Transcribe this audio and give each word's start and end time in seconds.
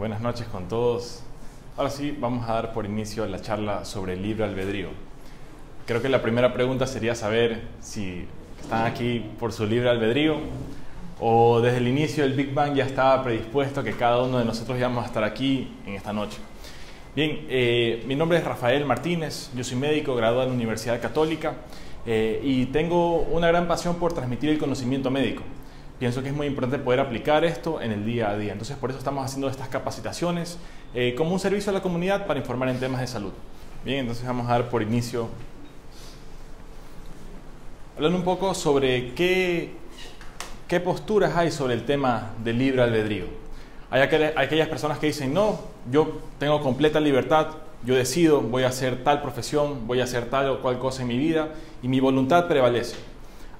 buenas 0.00 0.22
noches 0.22 0.46
con 0.46 0.66
todos. 0.66 1.20
Ahora 1.76 1.90
sí, 1.90 2.16
vamos 2.18 2.48
a 2.48 2.54
dar 2.54 2.72
por 2.72 2.86
inicio 2.86 3.26
la 3.26 3.38
charla 3.42 3.84
sobre 3.84 4.14
el 4.14 4.22
libre 4.22 4.44
albedrío. 4.44 4.88
Creo 5.86 6.00
que 6.00 6.08
la 6.08 6.22
primera 6.22 6.54
pregunta 6.54 6.86
sería 6.86 7.14
saber 7.14 7.60
si 7.80 8.24
están 8.62 8.86
aquí 8.86 9.22
por 9.38 9.52
su 9.52 9.66
libre 9.66 9.90
albedrío 9.90 10.38
o 11.20 11.60
desde 11.60 11.76
el 11.76 11.88
inicio 11.88 12.24
del 12.24 12.32
Big 12.32 12.54
Bang 12.54 12.72
ya 12.74 12.86
estaba 12.86 13.22
predispuesto 13.22 13.84
que 13.84 13.92
cada 13.92 14.22
uno 14.22 14.38
de 14.38 14.46
nosotros 14.46 14.78
íbamos 14.78 15.04
a 15.04 15.06
estar 15.06 15.22
aquí 15.22 15.70
en 15.84 15.92
esta 15.92 16.14
noche. 16.14 16.38
Bien, 17.14 17.44
eh, 17.50 18.02
mi 18.06 18.16
nombre 18.16 18.38
es 18.38 18.44
Rafael 18.44 18.86
Martínez, 18.86 19.50
yo 19.54 19.62
soy 19.62 19.76
médico, 19.76 20.14
graduado 20.14 20.44
en 20.44 20.48
la 20.48 20.54
Universidad 20.54 20.98
Católica 20.98 21.56
eh, 22.06 22.40
y 22.42 22.64
tengo 22.66 23.18
una 23.18 23.48
gran 23.48 23.68
pasión 23.68 23.96
por 23.96 24.14
transmitir 24.14 24.48
el 24.48 24.56
conocimiento 24.56 25.10
médico 25.10 25.42
pienso 26.00 26.22
que 26.22 26.30
es 26.30 26.34
muy 26.34 26.48
importante 26.48 26.78
poder 26.78 26.98
aplicar 26.98 27.44
esto 27.44 27.80
en 27.80 27.92
el 27.92 28.04
día 28.04 28.30
a 28.30 28.36
día. 28.36 28.52
Entonces, 28.52 28.76
por 28.76 28.90
eso 28.90 28.98
estamos 28.98 29.24
haciendo 29.24 29.48
estas 29.48 29.68
capacitaciones 29.68 30.58
eh, 30.94 31.14
como 31.16 31.32
un 31.32 31.38
servicio 31.38 31.70
a 31.70 31.74
la 31.74 31.82
comunidad 31.82 32.26
para 32.26 32.40
informar 32.40 32.70
en 32.70 32.80
temas 32.80 33.02
de 33.02 33.06
salud. 33.06 33.32
Bien, 33.84 34.00
entonces 34.00 34.26
vamos 34.26 34.48
a 34.48 34.52
dar 34.52 34.68
por 34.68 34.82
inicio 34.82 35.28
hablando 37.96 38.18
un 38.18 38.24
poco 38.24 38.54
sobre 38.54 39.12
qué, 39.12 39.74
qué 40.66 40.80
posturas 40.80 41.36
hay 41.36 41.50
sobre 41.50 41.74
el 41.74 41.84
tema 41.84 42.30
del 42.42 42.58
libre 42.58 42.80
albedrío. 42.80 43.26
Hay 43.90 44.00
aquellas 44.00 44.68
personas 44.68 44.98
que 44.98 45.08
dicen, 45.08 45.34
no, 45.34 45.60
yo 45.90 46.18
tengo 46.38 46.62
completa 46.62 46.98
libertad, 46.98 47.48
yo 47.84 47.94
decido, 47.94 48.40
voy 48.40 48.62
a 48.62 48.68
hacer 48.68 49.04
tal 49.04 49.20
profesión, 49.20 49.86
voy 49.86 50.00
a 50.00 50.04
hacer 50.04 50.30
tal 50.30 50.48
o 50.48 50.62
cual 50.62 50.78
cosa 50.78 51.02
en 51.02 51.08
mi 51.08 51.18
vida 51.18 51.50
y 51.82 51.88
mi 51.88 52.00
voluntad 52.00 52.48
prevalece. 52.48 52.96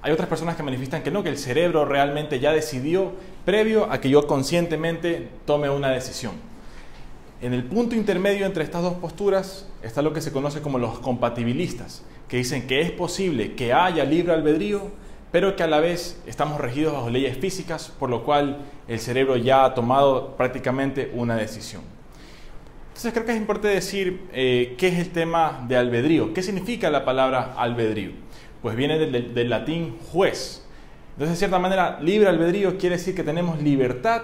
Hay 0.03 0.11
otras 0.11 0.27
personas 0.27 0.55
que 0.55 0.63
manifiestan 0.63 1.03
que 1.03 1.11
no, 1.11 1.21
que 1.21 1.29
el 1.29 1.37
cerebro 1.37 1.85
realmente 1.85 2.39
ya 2.39 2.51
decidió 2.51 3.11
previo 3.45 3.91
a 3.91 4.01
que 4.01 4.09
yo 4.09 4.25
conscientemente 4.25 5.29
tome 5.45 5.69
una 5.69 5.89
decisión. 5.89 6.33
En 7.39 7.53
el 7.53 7.63
punto 7.63 7.95
intermedio 7.95 8.47
entre 8.47 8.63
estas 8.63 8.81
dos 8.81 8.95
posturas 8.95 9.67
está 9.83 10.01
lo 10.01 10.11
que 10.11 10.21
se 10.21 10.31
conoce 10.31 10.61
como 10.61 10.79
los 10.79 10.99
compatibilistas, 10.99 12.03
que 12.27 12.37
dicen 12.37 12.65
que 12.65 12.81
es 12.81 12.91
posible 12.91 13.53
que 13.53 13.73
haya 13.73 14.03
libre 14.03 14.33
albedrío, 14.33 14.89
pero 15.31 15.55
que 15.55 15.63
a 15.63 15.67
la 15.67 15.79
vez 15.79 16.19
estamos 16.25 16.59
regidos 16.59 16.93
bajo 16.93 17.11
leyes 17.11 17.37
físicas, 17.37 17.93
por 17.99 18.09
lo 18.09 18.23
cual 18.23 18.57
el 18.87 18.99
cerebro 18.99 19.37
ya 19.37 19.65
ha 19.65 19.75
tomado 19.75 20.35
prácticamente 20.35 21.11
una 21.13 21.35
decisión. 21.35 21.83
Entonces 22.87 23.13
creo 23.13 23.25
que 23.25 23.31
es 23.33 23.37
importante 23.37 23.67
decir 23.75 24.27
eh, 24.33 24.75
qué 24.79 24.87
es 24.87 24.99
el 24.99 25.09
tema 25.09 25.63
de 25.67 25.77
albedrío, 25.77 26.33
qué 26.33 26.41
significa 26.41 26.89
la 26.89 27.05
palabra 27.05 27.53
albedrío 27.55 28.30
pues 28.61 28.75
viene 28.75 28.97
del, 28.97 29.49
latín 29.49 29.97
juez. 30.11 30.63
Entonces, 31.13 31.31
de 31.31 31.37
cierta 31.37 31.59
manera, 31.59 31.99
libre 32.01 32.29
albedrío 32.29 32.77
quiere 32.77 32.97
decir 32.97 33.15
que 33.15 33.23
tenemos 33.23 33.61
libertad 33.61 34.21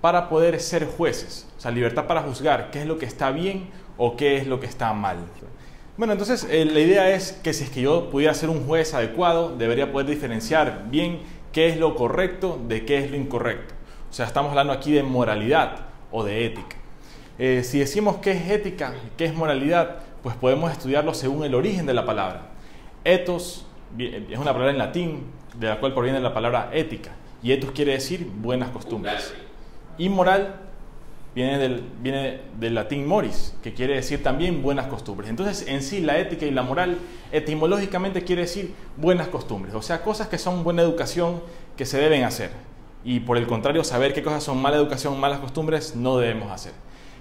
para 0.00 0.28
poder 0.28 0.60
ser 0.60 0.86
jueces, 0.86 1.46
o 1.58 1.60
sea, 1.60 1.70
libertad 1.70 2.06
para 2.06 2.22
juzgar 2.22 2.70
qué 2.70 2.80
es 2.80 2.86
lo 2.86 2.96
que 2.98 3.04
está 3.04 3.30
bien 3.30 3.68
o 3.98 4.16
qué 4.16 4.38
es 4.38 4.46
lo 4.46 4.58
que 4.58 4.66
está 4.66 4.92
mal. 4.94 5.18
Bueno, 5.98 6.14
entonces 6.14 6.46
eh, 6.50 6.64
la 6.64 6.80
idea 6.80 7.14
es 7.14 7.32
que 7.32 7.52
si 7.52 7.64
es 7.64 7.70
que 7.70 7.82
yo 7.82 8.08
pudiera 8.08 8.32
ser 8.32 8.48
un 8.48 8.64
juez 8.66 8.94
adecuado, 8.94 9.54
debería 9.56 9.92
poder 9.92 10.08
diferenciar 10.08 10.86
bien 10.90 11.20
qué 11.52 11.68
es 11.68 11.76
lo 11.76 11.94
correcto 11.94 12.58
de 12.66 12.86
qué 12.86 12.98
es 12.98 13.10
lo 13.10 13.18
incorrecto. 13.18 13.74
O 14.08 14.12
sea, 14.12 14.24
estamos 14.24 14.50
hablando 14.50 14.72
aquí 14.72 14.92
de 14.92 15.02
moralidad 15.02 15.86
o 16.10 16.24
de 16.24 16.46
ética. 16.46 16.76
Eh, 17.38 17.62
si 17.64 17.78
decimos 17.78 18.16
qué 18.16 18.32
es 18.32 18.50
ética, 18.50 18.94
qué 19.18 19.26
es 19.26 19.34
moralidad, 19.34 19.98
pues 20.22 20.36
podemos 20.36 20.72
estudiarlo 20.72 21.12
según 21.12 21.44
el 21.44 21.54
origen 21.54 21.86
de 21.86 21.94
la 21.94 22.06
palabra. 22.06 22.48
Ethos 23.04 23.66
es 23.98 24.38
una 24.38 24.52
palabra 24.52 24.70
en 24.70 24.78
latín 24.78 25.24
de 25.58 25.68
la 25.68 25.80
cual 25.80 25.94
proviene 25.94 26.20
la 26.20 26.32
palabra 26.32 26.70
ética. 26.72 27.12
Y 27.42 27.52
etos 27.52 27.70
quiere 27.72 27.92
decir 27.92 28.26
buenas 28.36 28.70
costumbres. 28.70 29.34
Y 29.98 30.08
moral 30.08 30.56
viene 31.34 31.58
del, 31.58 31.82
viene 32.00 32.40
del 32.58 32.74
latín 32.74 33.06
moris, 33.06 33.54
que 33.62 33.72
quiere 33.72 33.94
decir 33.94 34.22
también 34.22 34.62
buenas 34.62 34.86
costumbres. 34.86 35.30
Entonces, 35.30 35.66
en 35.68 35.82
sí, 35.82 36.00
la 36.00 36.18
ética 36.18 36.46
y 36.46 36.50
la 36.50 36.62
moral 36.62 36.98
etimológicamente 37.32 38.24
quiere 38.24 38.42
decir 38.42 38.74
buenas 38.96 39.28
costumbres, 39.28 39.74
o 39.74 39.82
sea, 39.82 40.02
cosas 40.02 40.28
que 40.28 40.38
son 40.38 40.64
buena 40.64 40.82
educación 40.82 41.40
que 41.76 41.86
se 41.86 41.98
deben 41.98 42.24
hacer. 42.24 42.50
Y 43.04 43.20
por 43.20 43.38
el 43.38 43.46
contrario, 43.46 43.84
saber 43.84 44.12
qué 44.12 44.22
cosas 44.22 44.42
son 44.42 44.60
mala 44.60 44.76
educación, 44.76 45.18
malas 45.18 45.38
costumbres, 45.38 45.96
no 45.96 46.18
debemos 46.18 46.50
hacer. 46.52 46.72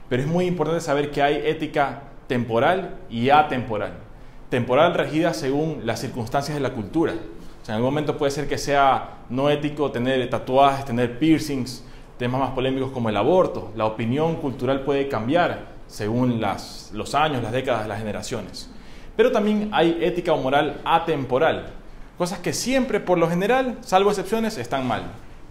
Pero 0.09 0.23
es 0.23 0.27
muy 0.27 0.45
importante 0.45 0.81
saber 0.81 1.11
que 1.11 1.21
hay 1.21 1.41
ética 1.45 2.03
temporal 2.27 2.97
y 3.09 3.29
atemporal 3.29 4.08
temporal 4.49 4.93
regida 4.93 5.33
según 5.33 5.81
las 5.85 5.99
circunstancias 5.99 6.55
de 6.55 6.61
la 6.61 6.73
cultura. 6.73 7.13
O 7.13 7.65
sea, 7.65 7.75
en 7.75 7.77
algún 7.77 7.91
momento 7.91 8.17
puede 8.17 8.31
ser 8.31 8.47
que 8.47 8.57
sea 8.57 9.19
no 9.29 9.49
ético 9.49 9.91
tener 9.91 10.27
tatuajes, 10.29 10.85
tener 10.85 11.19
piercings, 11.19 11.83
temas 12.17 12.39
más 12.41 12.51
polémicos 12.51 12.91
como 12.91 13.09
el 13.09 13.17
aborto. 13.17 13.71
La 13.75 13.85
opinión 13.85 14.37
cultural 14.37 14.81
puede 14.81 15.07
cambiar 15.07 15.67
según 15.87 16.41
las, 16.41 16.91
los 16.93 17.15
años, 17.15 17.43
las 17.43 17.51
décadas, 17.51 17.87
las 17.87 17.99
generaciones. 17.99 18.69
Pero 19.15 19.31
también 19.31 19.69
hay 19.73 19.97
ética 20.01 20.33
o 20.33 20.37
moral 20.37 20.79
atemporal, 20.85 21.73
cosas 22.17 22.39
que 22.39 22.53
siempre, 22.53 22.99
por 22.99 23.17
lo 23.17 23.29
general, 23.29 23.77
salvo 23.81 24.09
excepciones, 24.09 24.57
están 24.57 24.87
mal. 24.87 25.03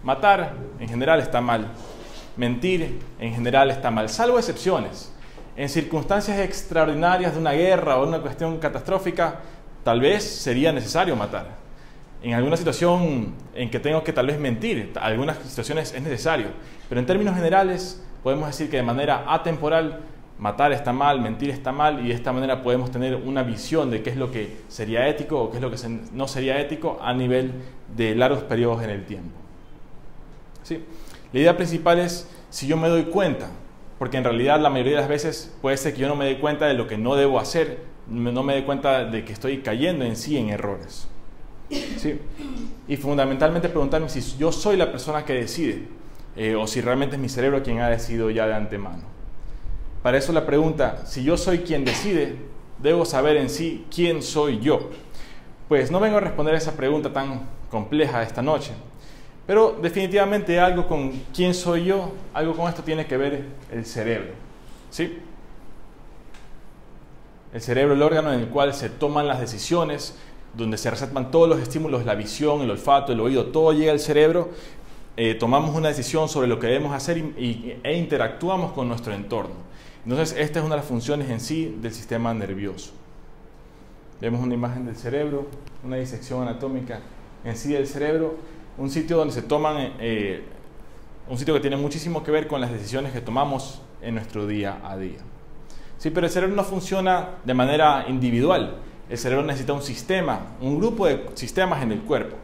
Matar, 0.03 0.53
en 0.79 0.89
general, 0.89 1.19
está 1.19 1.41
mal. 1.41 1.67
Mentir, 2.35 2.99
en 3.19 3.33
general, 3.33 3.69
está 3.69 3.91
mal, 3.91 4.09
salvo 4.09 4.39
excepciones 4.39 5.11
en 5.59 5.67
circunstancias 5.67 6.39
extraordinarias 6.39 7.33
de 7.33 7.39
una 7.41 7.51
guerra 7.51 7.97
o 7.97 8.07
una 8.07 8.21
cuestión 8.21 8.59
catastrófica, 8.59 9.41
tal 9.83 9.99
vez 9.99 10.23
sería 10.23 10.71
necesario 10.71 11.17
matar. 11.17 11.47
En 12.23 12.33
alguna 12.33 12.55
situación 12.55 13.33
en 13.53 13.69
que 13.69 13.77
tengo 13.77 14.01
que 14.01 14.13
tal 14.13 14.27
vez 14.27 14.39
mentir, 14.39 14.93
algunas 15.01 15.37
situaciones 15.39 15.93
es 15.93 16.01
necesario. 16.01 16.47
Pero 16.87 17.01
en 17.01 17.05
términos 17.05 17.35
generales 17.35 18.01
podemos 18.23 18.47
decir 18.47 18.69
que 18.69 18.77
de 18.77 18.83
manera 18.83 19.25
atemporal 19.27 19.99
matar 20.37 20.71
está 20.71 20.93
mal, 20.93 21.19
mentir 21.19 21.49
está 21.49 21.73
mal 21.73 22.05
y 22.05 22.07
de 22.07 22.13
esta 22.13 22.31
manera 22.31 22.63
podemos 22.63 22.89
tener 22.89 23.17
una 23.17 23.43
visión 23.43 23.91
de 23.91 24.01
qué 24.01 24.11
es 24.11 24.15
lo 24.15 24.31
que 24.31 24.59
sería 24.69 25.09
ético 25.09 25.41
o 25.41 25.51
qué 25.51 25.57
es 25.57 25.61
lo 25.61 25.69
que 25.69 25.77
no 26.13 26.29
sería 26.29 26.57
ético 26.61 26.99
a 27.01 27.13
nivel 27.13 27.51
de 27.97 28.15
largos 28.15 28.43
periodos 28.43 28.81
en 28.83 28.91
el 28.91 29.03
tiempo. 29.03 29.37
¿Sí? 30.63 30.85
La 31.33 31.39
idea 31.41 31.57
principal 31.57 31.99
es 31.99 32.29
si 32.49 32.65
yo 32.65 32.77
me 32.77 32.87
doy 32.87 33.03
cuenta 33.03 33.49
porque 33.99 34.17
en 34.17 34.23
realidad 34.23 34.59
la 34.61 34.69
mayoría 34.69 34.93
de 34.93 35.01
las 35.01 35.09
veces 35.09 35.53
puede 35.61 35.75
ser 35.75 35.93
que 35.93 35.99
yo 35.99 36.07
no 36.07 36.15
me 36.15 36.25
dé 36.25 36.39
cuenta 36.39 36.65
de 36.65 36.73
lo 36.73 36.87
que 36.87 36.97
no 36.97 37.15
debo 37.15 37.37
hacer, 37.37 37.79
no 38.07 38.41
me 38.43 38.55
dé 38.55 38.63
cuenta 38.63 39.03
de 39.03 39.25
que 39.25 39.33
estoy 39.33 39.59
cayendo 39.59 40.05
en 40.05 40.15
sí 40.15 40.37
en 40.37 40.49
errores. 40.49 41.07
¿Sí? 41.69 42.19
Y 42.87 42.97
fundamentalmente 42.97 43.69
preguntarme 43.69 44.09
si 44.09 44.37
yo 44.37 44.51
soy 44.51 44.77
la 44.77 44.89
persona 44.89 45.25
que 45.25 45.33
decide 45.33 45.83
eh, 46.35 46.55
o 46.55 46.65
si 46.65 46.81
realmente 46.81 47.17
es 47.17 47.21
mi 47.21 47.29
cerebro 47.29 47.61
quien 47.61 47.81
ha 47.81 47.89
decidido 47.89 48.29
ya 48.31 48.47
de 48.47 48.55
antemano. 48.55 49.03
Para 50.01 50.17
eso 50.17 50.31
la 50.31 50.45
pregunta, 50.45 51.05
si 51.05 51.23
yo 51.23 51.35
soy 51.35 51.59
quien 51.59 51.83
decide, 51.83 52.37
debo 52.79 53.03
saber 53.03 53.35
en 53.35 53.49
sí 53.49 53.85
quién 53.93 54.23
soy 54.23 54.59
yo. 54.59 54.89
Pues 55.67 55.91
no 55.91 55.99
vengo 55.99 56.17
a 56.17 56.21
responder 56.21 56.55
esa 56.55 56.77
pregunta 56.77 57.11
tan 57.11 57.41
compleja 57.69 58.23
esta 58.23 58.41
noche, 58.41 58.71
pero 59.49 59.75
definitivamente 59.81 60.59
algo 60.59 60.87
con 60.87 61.11
quién 61.33 61.55
soy 61.55 61.85
yo, 61.85 62.11
algo 62.35 62.55
con 62.55 62.69
esto 62.69 62.83
tiene 62.83 63.07
que 63.07 63.17
ver 63.17 63.45
el 63.71 63.83
cerebro. 63.83 64.33
¿Sí? 64.91 65.17
El 67.51 67.59
cerebro, 67.59 67.95
el 67.95 68.01
órgano 68.03 68.31
en 68.31 68.41
el 68.41 68.49
cual 68.49 68.75
se 68.75 68.89
toman 68.91 69.25
las 69.25 69.39
decisiones, 69.39 70.15
donde 70.53 70.77
se 70.77 70.91
resaltan 70.91 71.31
todos 71.31 71.49
los 71.49 71.59
estímulos, 71.59 72.05
la 72.05 72.13
visión, 72.13 72.61
el 72.61 72.69
olfato, 72.69 73.11
el 73.11 73.19
oído, 73.21 73.47
todo 73.47 73.73
llega 73.73 73.91
al 73.91 73.99
cerebro. 73.99 74.51
Eh, 75.17 75.33
tomamos 75.33 75.75
una 75.75 75.87
decisión 75.87 76.29
sobre 76.29 76.47
lo 76.47 76.59
que 76.59 76.67
debemos 76.67 76.93
hacer 76.93 77.17
e 77.17 77.97
interactuamos 77.97 78.73
con 78.73 78.87
nuestro 78.87 79.13
entorno. 79.13 79.55
Entonces, 80.03 80.37
esta 80.37 80.59
es 80.59 80.65
una 80.65 80.75
de 80.75 80.81
las 80.81 80.87
funciones 80.87 81.27
en 81.27 81.39
sí 81.39 81.75
del 81.81 81.95
sistema 81.95 82.31
nervioso. 82.35 82.91
Vemos 84.21 84.41
una 84.41 84.53
imagen 84.53 84.85
del 84.85 84.95
cerebro, 84.95 85.47
una 85.83 85.95
disección 85.95 86.43
anatómica 86.43 86.99
en 87.43 87.57
sí 87.57 87.73
del 87.73 87.87
cerebro 87.87 88.58
un 88.79 88.89
sitio 88.89 89.17
donde 89.17 89.33
se 89.33 89.41
toman, 89.41 89.93
eh, 89.99 90.41
un 91.29 91.37
sitio 91.37 91.53
que 91.53 91.59
tiene 91.59 91.75
muchísimo 91.75 92.23
que 92.23 92.31
ver 92.31 92.47
con 92.47 92.61
las 92.61 92.71
decisiones 92.71 93.11
que 93.11 93.19
tomamos 93.21 93.81
en 94.01 94.15
nuestro 94.15 94.47
día 94.47 94.79
a 94.83 94.97
día. 94.97 95.19
Sí, 95.97 96.09
pero 96.11 96.25
el 96.25 96.31
cerebro 96.31 96.55
no 96.55 96.63
funciona 96.63 97.29
de 97.43 97.53
manera 97.53 98.05
individual. 98.07 98.77
El 99.09 99.17
cerebro 99.17 99.45
necesita 99.45 99.73
un 99.73 99.81
sistema, 99.81 100.39
un 100.61 100.79
grupo 100.79 101.07
de 101.07 101.25
sistemas 101.33 101.83
en 101.83 101.91
el 101.91 101.99
cuerpo. 101.99 102.37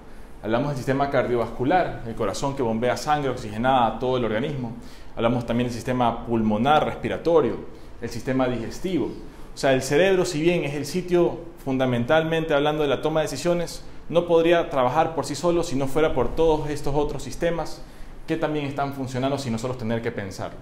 Hablamos 0.44 0.70
del 0.70 0.78
sistema 0.78 1.10
cardiovascular, 1.10 2.04
el 2.06 2.16
corazón 2.16 2.56
que 2.56 2.62
bombea 2.62 2.98
sangre 2.98 3.30
oxigenada 3.30 3.88
a 3.88 4.00
todo 4.00 4.18
el 4.18 4.26
organismo. 4.26 4.74
Hablamos 5.16 5.46
también 5.46 5.68
del 5.68 5.74
sistema 5.74 6.26
pulmonar 6.26 6.86
respiratorio, 6.86 7.60
el 8.02 8.10
sistema 8.10 8.48
digestivo. 8.48 9.06
O 9.06 9.58
sea, 9.58 9.74
el 9.74 9.82
cerebro, 9.82 10.26
si 10.26 10.42
bien 10.42 10.66
es 10.66 10.74
el 10.74 10.86
sitio 10.86 11.40
fundamentalmente 11.64 12.54
hablando 12.54 12.84
de 12.84 12.90
la 12.90 13.02
toma 13.02 13.22
de 13.22 13.28
decisiones, 13.28 13.84
no 14.10 14.28
podría 14.28 14.70
trabajar 14.70 15.16
por 15.16 15.26
sí 15.26 15.36
solo 15.36 15.64
si 15.64 15.76
no 15.76 15.88
fuera 15.88 16.14
por 16.14 16.36
todos 16.36 16.70
estos 16.70 16.94
otros 16.96 17.24
sistemas 17.24 17.82
que 18.28 18.38
también 18.38 18.66
están 18.66 18.94
funcionando 18.94 19.38
sin 19.38 19.52
nosotros 19.52 19.78
tener 19.78 20.02
que 20.02 20.12
pensarlo. 20.12 20.60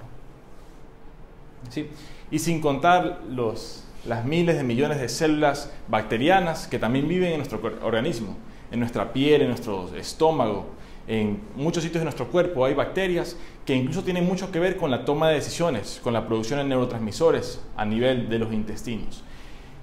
¿Sí? 1.70 1.90
Y 2.32 2.40
sin 2.40 2.62
contar 2.62 3.22
los, 3.30 3.84
las 4.06 4.26
miles 4.26 4.58
de 4.58 4.64
millones 4.64 5.00
de 5.00 5.10
células 5.10 5.72
bacterianas 5.88 6.68
que 6.68 6.80
también 6.80 7.08
viven 7.08 7.32
en 7.32 7.38
nuestro 7.38 7.62
organismo, 7.84 8.36
en 8.72 8.80
nuestra 8.80 9.14
piel, 9.14 9.42
en 9.42 9.50
nuestro 9.50 9.96
estómago, 9.96 10.66
En 11.06 11.42
muchos 11.58 11.84
sitios 11.84 12.00
de 12.00 12.06
nuestro 12.06 12.28
cuerpo 12.28 12.64
hay 12.64 12.74
bacterias 12.74 13.36
que 13.66 13.76
incluso 13.76 14.04
tienen 14.04 14.26
mucho 14.26 14.52
que 14.52 14.60
ver 14.60 14.78
con 14.78 14.90
la 14.90 15.04
toma 15.04 15.28
de 15.28 15.36
decisiones, 15.36 16.00
con 16.02 16.14
la 16.14 16.26
producción 16.28 16.60
de 16.60 16.66
neurotransmisores 16.66 17.60
a 17.76 17.84
nivel 17.84 18.30
de 18.30 18.40
los 18.40 18.54
intestinos. 18.54 19.22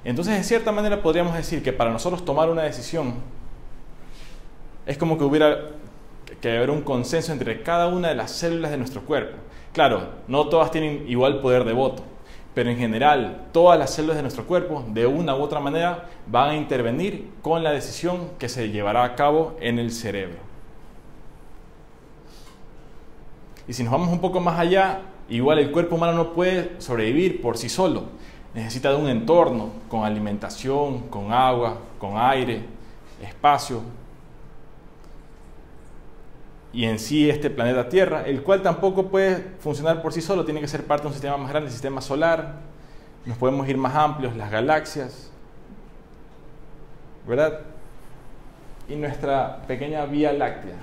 Entonces, 0.03 0.35
de 0.35 0.45
cierta 0.45 0.73
manera 0.73 1.03
podríamos 1.03 1.35
decir 1.35 1.63
que 1.63 1.75
para 1.75 1.93
nosotros 1.93 2.25
tomar 2.25 2.49
una 2.49 2.63
decisión 2.63 3.17
es 4.91 4.99
como 4.99 5.17
que 5.17 5.23
hubiera 5.23 5.69
que 6.41 6.57
haber 6.57 6.69
un 6.69 6.83
consenso 6.83 7.33
entre 7.33 7.63
cada 7.63 7.87
una 7.87 8.09
de 8.09 8.17
las 8.17 8.33
células 8.33 8.73
de 8.73 8.77
nuestro 8.77 9.03
cuerpo. 9.03 9.37
Claro, 9.73 10.09
no 10.27 10.49
todas 10.49 10.73
tienen 10.73 11.05
igual 11.07 11.41
poder 11.41 11.63
de 11.63 11.73
voto, 11.73 12.03
pero 12.55 12.71
en 12.71 12.77
general 12.77 13.47
todas 13.53 13.79
las 13.79 13.95
células 13.95 14.17
de 14.17 14.23
nuestro 14.23 14.47
cuerpo 14.47 14.85
de 14.89 15.07
una 15.07 15.37
u 15.37 15.43
otra 15.43 15.61
manera 15.61 16.09
van 16.27 16.51
a 16.51 16.57
intervenir 16.57 17.31
con 17.41 17.63
la 17.63 17.71
decisión 17.71 18.31
que 18.37 18.49
se 18.49 18.71
llevará 18.71 19.05
a 19.05 19.15
cabo 19.15 19.57
en 19.61 19.79
el 19.79 19.93
cerebro. 19.93 20.39
Y 23.69 23.73
si 23.73 23.85
nos 23.85 23.93
vamos 23.93 24.09
un 24.09 24.21
poco 24.21 24.41
más 24.41 24.59
allá, 24.59 25.03
igual 25.29 25.61
el 25.61 25.71
cuerpo 25.71 25.95
humano 25.95 26.15
no 26.15 26.33
puede 26.33 26.81
sobrevivir 26.81 27.41
por 27.41 27.59
sí 27.59 27.69
solo. 27.69 28.07
Necesita 28.55 28.91
de 28.91 28.97
un 28.97 29.09
entorno 29.09 29.69
con 29.89 30.05
alimentación, 30.05 31.03
con 31.11 31.33
agua, 31.33 31.79
con 32.01 32.15
aire, 32.17 32.65
espacio, 33.23 33.83
y 36.72 36.84
en 36.84 36.99
sí 36.99 37.28
este 37.28 37.50
planeta 37.50 37.88
Tierra, 37.88 38.22
el 38.22 38.43
cual 38.43 38.62
tampoco 38.62 39.08
puede 39.08 39.44
funcionar 39.58 40.02
por 40.02 40.12
sí 40.12 40.20
solo, 40.20 40.44
tiene 40.44 40.61
que 40.61 40.69
ser 40.69 40.84
parte 40.84 41.02
de 41.02 41.08
un 41.08 41.14
sistema 41.14 41.37
más 41.37 41.50
grande, 41.50 41.67
el 41.67 41.72
sistema 41.72 42.00
solar, 42.00 42.55
nos 43.26 43.37
podemos 43.37 43.69
ir 43.69 43.76
más 43.76 43.94
amplios, 43.94 44.37
las 44.37 44.50
galaxias, 44.50 45.31
¿verdad? 47.26 47.61
Y 48.88 48.94
nuestra 48.94 49.62
pequeña 49.67 50.05
Vía 50.06 50.32
Láctea 50.32 50.76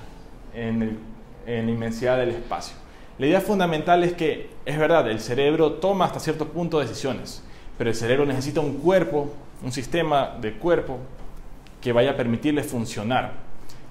en, 0.53 0.99
la 1.45 1.71
inmensidad 1.71 2.17
del 2.17 2.29
espacio. 2.29 2.75
La 3.17 3.25
idea 3.25 3.41
fundamental 3.41 4.03
es 4.03 4.13
que, 4.13 4.49
es 4.65 4.77
verdad, 4.77 5.09
el 5.09 5.19
cerebro 5.19 5.73
toma 5.73 6.05
hasta 6.05 6.19
cierto 6.19 6.49
punto 6.49 6.79
decisiones, 6.79 7.43
pero 7.77 7.89
el 7.89 7.95
cerebro 7.95 8.25
necesita 8.25 8.59
un 8.59 8.73
cuerpo, 8.73 9.33
un 9.63 9.71
sistema 9.71 10.37
de 10.39 10.53
cuerpo 10.53 10.99
que 11.81 11.93
vaya 11.93 12.11
a 12.11 12.17
permitirle 12.17 12.63
funcionar 12.63 13.46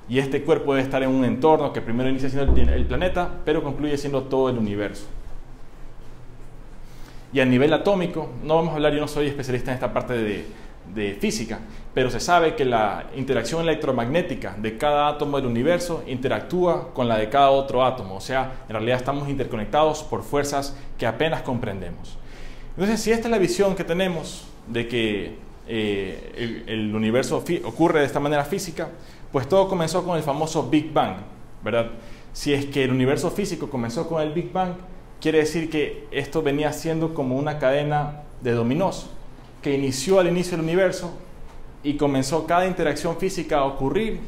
y 0.09 0.19
este 0.19 0.43
cuerpo 0.43 0.75
debe 0.75 0.85
estar 0.85 1.03
en 1.03 1.11
un 1.11 1.25
entorno 1.25 1.73
que 1.73 1.81
primero 1.81 2.09
inicia 2.09 2.29
siendo 2.29 2.55
el, 2.55 2.85
planeta, 2.87 3.29
pero 3.45 3.63
concluye 3.63 3.97
siendo 3.99 4.23
todo 4.23 4.49
el 4.49 4.59
universo. 4.59 5.07
Y 7.33 7.41
a 7.41 7.45
nivel 7.45 7.73
atómico, 7.73 8.31
no 8.43 8.55
vamos 8.55 8.73
a 8.73 8.77
hablar, 8.77 8.93
yo 8.93 9.01
no 9.01 9.09
soy 9.09 9.27
especialista 9.27 9.73
en 9.73 9.75
esta 9.75 9.93
parte 9.93 10.15
de, 10.15 10.47
de 10.95 11.15
física, 11.15 11.59
pero 11.93 12.11
se 12.11 12.21
sabe 12.21 12.55
que 12.55 12.65
la 12.65 13.07
interacción 13.17 13.63
electromagnética 13.63 14.55
de 14.57 14.79
cada 14.79 15.09
átomo 15.09 15.37
del 15.39 15.47
universo 15.47 16.05
interactúa 16.07 16.95
con 16.95 17.09
la 17.09 17.19
de 17.19 17.29
cada 17.29 17.51
otro 17.51 17.85
átomo, 17.85 18.17
o 18.17 18.21
sea, 18.21 18.53
en 18.69 18.75
realidad 18.75 18.99
estamos 18.99 19.29
interconectados 19.29 20.05
por 20.05 20.23
fuerzas 20.23 20.77
que 20.99 21.07
apenas 21.07 21.43
comprendemos. 21.43 22.17
Entonces, 22.77 23.01
si 23.01 23.11
esta 23.11 23.27
es 23.27 23.33
la 23.33 23.39
visión 23.39 23.75
que 23.75 23.85
tenemos 23.85 24.47
de 24.69 24.87
que 24.87 25.39
eh, 25.69 26.65
el, 26.67 26.95
universo 26.95 27.43
ocurre 27.65 28.01
de 28.01 28.07
esta 28.07 28.21
manera 28.21 28.45
física, 28.45 28.89
pues 29.33 29.49
todo 29.49 29.69
comenzó 29.69 30.05
con 30.05 30.17
el 30.17 30.23
famoso 30.23 30.69
Big 30.69 30.93
Bang, 30.93 31.17
¿verdad? 31.63 31.91
Si 32.33 32.53
es 32.53 32.67
que 32.67 32.85
el 32.85 32.91
universo 32.91 33.31
físico 33.31 33.69
comenzó 33.69 34.09
con 34.09 34.23
el 34.23 34.33
Big 34.33 34.53
Bang, 34.53 34.75
quiere 35.21 35.39
decir 35.39 35.71
que 35.71 36.07
esto 36.11 36.43
venía 36.43 36.73
siendo 36.73 37.15
como 37.15 37.37
una 37.37 37.59
cadena 37.59 38.23
de 38.43 38.53
dominós, 38.53 39.09
que 39.63 39.75
inició 39.75 40.21
al 40.21 40.29
inicio 40.29 40.53
del 40.53 40.61
universo 40.61 41.13
y 41.83 41.97
comenzó 41.97 42.47
cada 42.47 42.67
interacción 42.67 43.17
física 43.17 43.59
a 43.59 43.65
ocurrir 43.65 44.21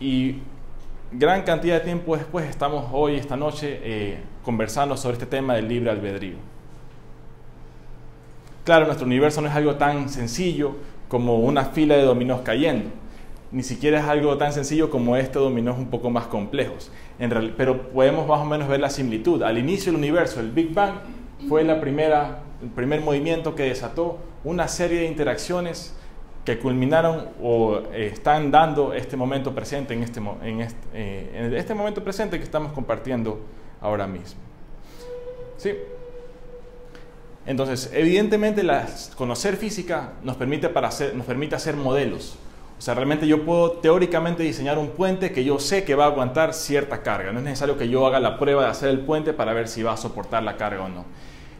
y 0.00 0.36
gran 1.12 1.42
cantidad 1.42 1.78
de 1.78 1.84
tiempo 1.84 2.16
después 2.16 2.48
estamos 2.48 2.86
hoy, 2.92 3.16
esta 3.16 3.36
noche, 3.36 3.80
eh, 3.82 4.18
conversando 4.44 4.96
sobre 4.96 5.14
este 5.14 5.26
tema 5.26 5.54
del 5.54 5.68
libre 5.68 5.90
albedrío. 5.90 6.36
Claro, 8.68 8.84
nuestro 8.84 9.06
universo 9.06 9.40
no 9.40 9.48
es 9.48 9.54
algo 9.54 9.76
tan 9.76 10.10
sencillo 10.10 10.72
como 11.08 11.38
una 11.38 11.64
fila 11.64 11.96
de 11.96 12.02
dominós 12.02 12.42
cayendo 12.42 12.90
ni 13.50 13.62
siquiera 13.62 13.98
es 13.98 14.04
algo 14.04 14.36
tan 14.36 14.52
sencillo 14.52 14.90
como 14.90 15.16
este 15.16 15.38
dominós 15.38 15.78
un 15.78 15.86
poco 15.86 16.10
más 16.10 16.26
complejos. 16.26 16.92
En 17.18 17.54
pero 17.56 17.88
podemos 17.88 18.28
más 18.28 18.40
o 18.40 18.44
menos 18.44 18.68
ver 18.68 18.80
la 18.80 18.90
similitud. 18.90 19.42
Al 19.42 19.56
inicio 19.56 19.90
del 19.90 19.98
universo, 19.98 20.40
el 20.40 20.50
Big 20.50 20.74
Bang 20.74 20.96
fue 21.48 21.64
la 21.64 21.80
primera, 21.80 22.40
el 22.60 22.68
primer 22.68 23.00
movimiento 23.00 23.54
que 23.54 23.62
desató 23.62 24.18
una 24.44 24.68
serie 24.68 25.00
de 25.00 25.06
interacciones 25.06 25.96
que 26.44 26.58
culminaron 26.58 27.30
o 27.42 27.78
eh, 27.94 28.10
están 28.12 28.50
dando 28.50 28.92
este 28.92 29.16
momento 29.16 29.54
presente 29.54 29.94
en 29.94 30.02
en 30.02 30.60
este, 30.60 30.76
eh, 30.92 31.30
en 31.32 31.54
este 31.54 31.72
momento 31.72 32.04
presente 32.04 32.36
que 32.36 32.44
estamos 32.44 32.72
compartiendo 32.72 33.40
ahora 33.80 34.06
mismo. 34.06 34.38
¿Sí? 35.56 35.70
Entonces, 37.48 37.90
evidentemente, 37.92 38.62
conocer 39.16 39.56
física 39.56 40.12
nos 40.22 40.36
permite, 40.36 40.68
para 40.68 40.86
hacer, 40.86 41.16
nos 41.16 41.26
permite 41.26 41.56
hacer 41.56 41.74
modelos 41.74 42.38
o 42.78 42.80
sea, 42.80 42.94
realmente 42.94 43.26
yo 43.26 43.44
puedo 43.44 43.72
teóricamente 43.72 44.44
diseñar 44.44 44.78
un 44.78 44.90
puente 44.90 45.32
que 45.32 45.42
yo 45.42 45.58
sé 45.58 45.82
que 45.82 45.96
va 45.96 46.04
a 46.04 46.08
aguantar 46.08 46.54
cierta 46.54 47.02
carga. 47.02 47.32
No 47.32 47.40
es 47.40 47.44
necesario 47.44 47.76
que 47.76 47.88
yo 47.88 48.06
haga 48.06 48.20
la 48.20 48.38
prueba 48.38 48.64
de 48.64 48.70
hacer 48.70 48.90
el 48.90 49.00
puente 49.00 49.32
para 49.32 49.52
ver 49.52 49.66
si 49.66 49.82
va 49.82 49.94
a 49.94 49.96
soportar 49.96 50.44
la 50.44 50.56
carga 50.56 50.84
o 50.84 50.88
no. 50.88 51.04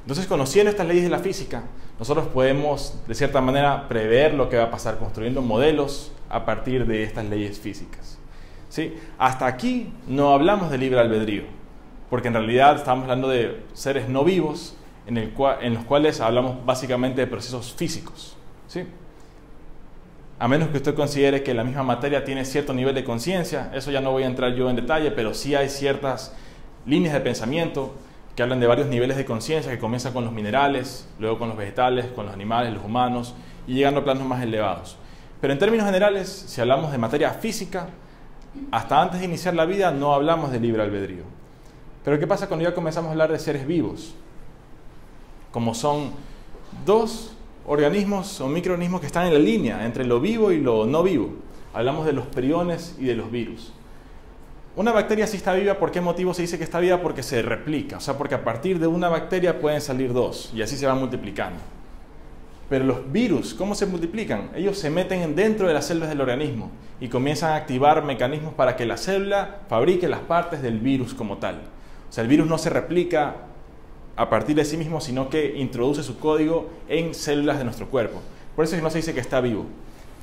Entonces, 0.03 0.29
conociendo 0.29 0.71
estas 0.71 0.87
leyes 0.87 1.03
de 1.03 1.11
la 1.11 1.19
física, 1.19 1.65
nosotros 1.99 2.29
podemos, 2.29 3.03
de 3.09 3.17
cierta 3.17 3.41
manera, 3.41 3.89
prever 3.89 4.33
lo 4.35 4.49
que 4.49 4.59
va 4.59 4.65
a 4.65 4.71
pasar 4.71 4.99
construyendo 4.99 5.43
modelos 5.43 6.13
a 6.29 6.45
partir 6.45 6.87
de 6.87 7.03
estas 7.03 7.25
leyes 7.25 7.59
físicas. 7.59 8.19
¿Sí? 8.69 8.95
Hasta 9.19 9.47
aquí 9.47 9.93
no 10.07 10.33
hablamos 10.33 10.71
de 10.71 10.79
libre 10.79 11.01
albedrío, 11.01 11.43
porque 12.11 12.29
en 12.29 12.35
realidad 12.35 12.77
estamos 12.77 13.03
hablando 13.03 13.29
de 13.29 13.65
seres 13.73 14.09
no 14.09 14.23
vivos 14.23 14.77
en, 15.09 15.75
los 15.75 15.85
cuales 15.85 16.21
hablamos 16.21 16.65
básicamente 16.65 17.21
de 17.21 17.27
procesos 17.27 17.73
físicos. 17.73 18.37
¿Sí? 18.67 18.85
a 20.41 20.47
menos 20.47 20.69
que 20.69 20.77
usted 20.77 20.95
considere 20.95 21.43
que 21.43 21.53
la 21.53 21.65
misma 21.65 21.83
materia 21.83 22.25
tiene 22.25 22.45
cierto 22.45 22.73
nivel 22.73 22.95
de 22.95 23.03
conciencia, 23.03 23.71
eso 23.75 23.91
ya 23.91 24.01
no 24.01 24.13
voy 24.13 24.23
a 24.23 24.27
entrar 24.27 24.55
yo 24.55 24.71
en 24.71 24.77
detalle, 24.77 25.11
pero 25.11 25.35
sí 25.35 25.55
hay 25.55 25.69
ciertas 25.69 26.33
líneas 26.87 27.13
de 27.15 27.21
pensamiento 27.21 27.95
que 28.37 28.45
hablan 28.45 28.61
de 28.61 28.69
varios 28.69 28.87
niveles 28.87 29.17
de 29.17 29.25
conciencia, 29.25 29.73
que 29.73 29.81
comienzan 29.81 30.13
con 30.13 30.25
los 30.25 30.33
minerales, 30.33 31.09
luego 31.19 31.41
con 31.41 31.49
los 31.49 31.59
vegetales, 31.59 32.07
con 32.07 32.27
los 32.27 32.35
animales, 32.35 32.73
los 32.73 32.85
humanos, 32.85 33.35
y 33.67 33.75
llegando 33.75 34.01
a 34.01 34.05
planos 34.05 34.25
más 34.25 34.41
elevados. 34.41 34.97
Pero 35.41 35.53
en 35.53 35.59
términos 35.59 35.87
generales, 35.87 36.29
si 36.29 36.61
hablamos 36.61 36.93
de 36.93 36.99
materia 36.99 37.31
física, 37.31 37.89
hasta 38.71 39.03
antes 39.03 39.19
de 39.19 39.27
iniciar 39.27 39.55
la 39.55 39.65
vida 39.65 39.91
no 39.91 40.15
hablamos 40.15 40.53
de 40.53 40.61
libre 40.61 40.83
albedrío. 40.83 41.25
Pero 42.05 42.19
¿qué 42.21 42.29
pasa 42.29 42.47
cuando 42.47 42.65
ya 42.65 42.75
comenzamos 42.75 43.09
a 43.09 43.13
hablar 43.13 43.33
de 43.33 43.41
seres 43.41 43.67
vivos? 43.67 44.15
Como 45.51 45.75
son 45.75 46.11
dos 46.85 47.35
organismos 47.67 48.41
o 48.41 48.49
microorganismos 48.49 49.01
que 49.01 49.07
están 49.07 49.27
en 49.27 49.35
la 49.35 49.39
línea 49.39 49.85
entre 49.85 50.05
lo 50.05 50.21
vivo 50.21 50.53
y 50.53 50.61
lo 50.61 50.87
no 50.87 51.03
vivo. 51.03 51.31
Hablamos 51.75 52.07
de 52.07 52.13
los 52.13 52.27
priones 52.27 52.97
y 52.99 53.05
de 53.05 53.15
los 53.15 53.31
virus. 53.31 53.73
Una 54.75 54.93
bacteria 54.93 55.27
sí 55.27 55.37
está 55.37 55.55
viva, 55.55 55.75
¿por 55.75 55.91
qué 55.91 56.01
motivo 56.01 56.33
se 56.33 56.43
dice 56.43 56.57
que 56.57 56.65
está 56.65 56.79
viva? 56.79 57.03
Porque 57.03 57.23
se 57.23 57.43
replica, 57.43 57.97
o 57.97 58.01
sea, 58.01 58.17
porque 58.17 58.37
a 58.37 58.45
partir 58.45 58.79
de 58.79 58.87
una 58.87 59.09
bacteria 59.09 59.61
pueden 59.61 59.81
salir 59.81 60.13
dos 60.13 60.53
y 60.55 60.63
así 60.63 60.77
se 60.77 60.87
van 60.87 60.99
multiplicando. 60.99 61.59
Pero 62.69 62.85
los 62.85 63.11
virus, 63.11 63.55
¿cómo 63.55 63.75
se 63.75 63.87
multiplican? 63.87 64.51
Ellos 64.55 64.79
se 64.79 64.89
meten 64.89 65.35
dentro 65.35 65.67
de 65.67 65.75
las 65.75 65.87
células 65.87 66.11
del 66.11 66.21
organismo 66.21 66.71
y 67.01 67.09
comienzan 67.09 67.53
a 67.53 67.57
activar 67.57 68.05
mecanismos 68.05 68.55
para 68.55 68.77
que 68.77 68.87
la 68.87 68.97
célula 68.97 69.63
fabrique 69.69 70.07
las 70.07 70.21
partes 70.21 70.63
del 70.63 70.79
virus 70.79 71.13
como 71.13 71.39
tal. 71.39 71.63
O 72.09 72.13
sea, 72.13 72.23
el 72.23 72.29
virus 72.29 72.47
no 72.47 72.57
se 72.57 72.71
replica 72.71 73.48
a 74.19 74.29
partir 74.29 74.57
de 74.57 74.65
sí 74.65 74.77
mismo, 74.77 75.01
sino 75.01 75.31
que 75.31 75.57
introduce 75.57 76.03
su 76.03 76.19
código 76.19 76.69
en 76.89 77.15
células 77.15 77.57
de 77.59 77.65
nuestro 77.65 77.89
cuerpo. 77.89 78.21
Por 78.57 78.65
eso 78.65 78.77
no 78.79 78.91
se 78.91 78.99
dice 78.99 79.15
que 79.15 79.21
está 79.21 79.41
vivo. 79.41 79.65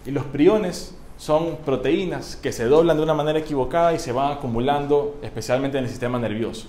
Y 0.05 0.11
los 0.11 0.25
priones 0.25 0.93
son 1.15 1.55
proteínas 1.63 2.35
que 2.35 2.51
se 2.51 2.65
doblan 2.65 2.97
de 2.97 3.03
una 3.03 3.13
manera 3.13 3.39
equivocada 3.39 3.93
y 3.93 3.99
se 3.99 4.11
van 4.11 4.33
acumulando 4.33 5.17
especialmente 5.21 5.77
en 5.77 5.85
el 5.85 5.89
sistema 5.89 6.19
nervioso. 6.19 6.67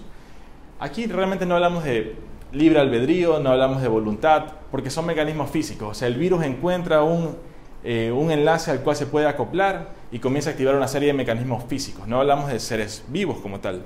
Aquí 0.79 1.07
realmente 1.07 1.47
no 1.47 1.57
hablamos 1.57 1.83
de 1.83 2.15
libre 2.53 2.79
albedrío, 2.79 3.41
no 3.41 3.51
hablamos 3.51 3.83
de 3.83 3.89
voluntad, 3.89 4.45
porque 4.71 4.89
son 4.89 5.05
mecanismos 5.05 5.51
físicos. 5.51 5.89
O 5.89 5.95
sea, 5.95 6.07
el 6.07 6.15
virus 6.15 6.45
encuentra 6.45 7.03
un, 7.03 7.35
eh, 7.83 8.13
un 8.13 8.31
enlace 8.31 8.71
al 8.71 8.83
cual 8.83 8.95
se 8.95 9.07
puede 9.07 9.27
acoplar 9.27 9.89
y 10.13 10.21
comienza 10.21 10.51
a 10.51 10.53
activar 10.53 10.77
una 10.77 10.87
serie 10.87 11.09
de 11.09 11.15
mecanismos 11.15 11.65
físicos. 11.65 12.07
No 12.07 12.21
hablamos 12.21 12.53
de 12.53 12.61
seres 12.61 13.05
vivos 13.09 13.39
como 13.39 13.59
tal. 13.59 13.83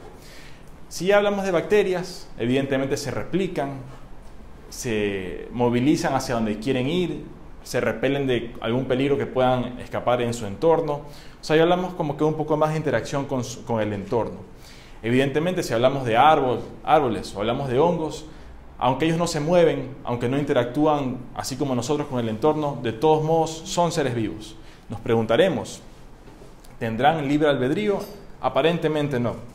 Si 0.90 1.12
hablamos 1.12 1.44
de 1.44 1.52
bacterias, 1.52 2.28
evidentemente 2.37 2.97
se 2.97 3.12
replican, 3.12 3.75
se 4.70 5.47
movilizan 5.52 6.14
hacia 6.14 6.35
donde 6.35 6.59
quieren 6.59 6.88
ir, 6.88 7.26
se 7.62 7.80
repelen 7.80 8.26
de 8.26 8.56
algún 8.61 8.87
peligro 8.87 9.16
que 9.16 9.25
puedan 9.25 9.78
escapar 9.78 10.20
en 10.20 10.35
su 10.35 10.47
entorno. 10.47 10.94
O 10.94 11.44
sea, 11.44 11.54
ya 11.54 11.62
hablamos 11.62 11.94
como 11.94 12.16
que 12.16 12.25
un 12.25 12.35
poco 12.35 12.56
más 12.56 12.70
de 12.70 12.78
interacción 12.78 13.26
con, 13.26 13.80
el 13.80 13.92
entorno. 13.92 14.38
Evidentemente, 15.00 15.62
si 15.62 15.73
hablamos 15.73 16.04
de 16.04 16.16
árboles 16.16 17.37
o 17.37 17.38
hablamos 17.38 17.68
de 17.68 17.78
hongos, 17.78 18.26
aunque 18.76 19.04
ellos 19.04 19.16
no 19.16 19.28
se 19.28 19.38
mueven, 19.38 19.94
aunque 20.02 20.28
no 20.28 20.40
interactúan 20.40 21.18
así 21.37 21.54
como 21.54 21.76
nosotros 21.76 22.09
con 22.09 22.18
el 22.18 22.28
entorno, 22.28 22.80
de 22.82 22.92
todos 22.92 23.23
modos 23.23 23.62
son 23.64 23.92
seres 23.92 24.16
vivos. 24.16 24.56
Nos 24.88 24.99
preguntaremos, 24.99 25.82
¿tendrán 26.80 27.28
libre 27.28 27.49
albedrío? 27.49 28.00
Aparentemente 28.40 29.20
no. 29.20 29.50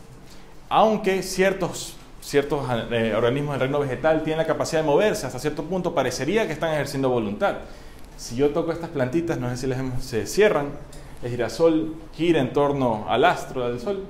Aunque 0.70 1.22
ciertos, 1.22 1.96
ciertos 2.22 2.66
eh, 2.92 3.14
organismos 3.16 3.54
del 3.54 3.62
reino 3.62 3.80
vegetal 3.80 4.24
tienen 4.24 4.40
la 4.40 4.48
capacidad 4.48 4.82
de 4.82 4.88
moverse, 4.88 5.28
hasta 5.28 5.40
cierto 5.40 5.64
punto 5.64 5.94
parecería 5.94 6.48
que 6.48 6.54
están 6.54 6.74
ejerciendo 6.74 7.10
voluntad. 7.10 7.56
Si 8.18 8.36
yo 8.36 8.52
toco 8.52 8.72
estas 8.72 8.90
plantitas, 8.90 9.38
no 9.38 9.50
sé 9.50 9.58
si 9.58 9.68
les 9.68 9.78
se 10.04 10.26
cierran, 10.26 10.70
el 11.22 11.32
girasol 11.32 11.96
gira 12.14 12.40
en 12.40 12.54
torno 12.54 13.06
al 13.08 13.26
astro 13.26 13.68
del 13.68 13.80
sol. 13.80 14.06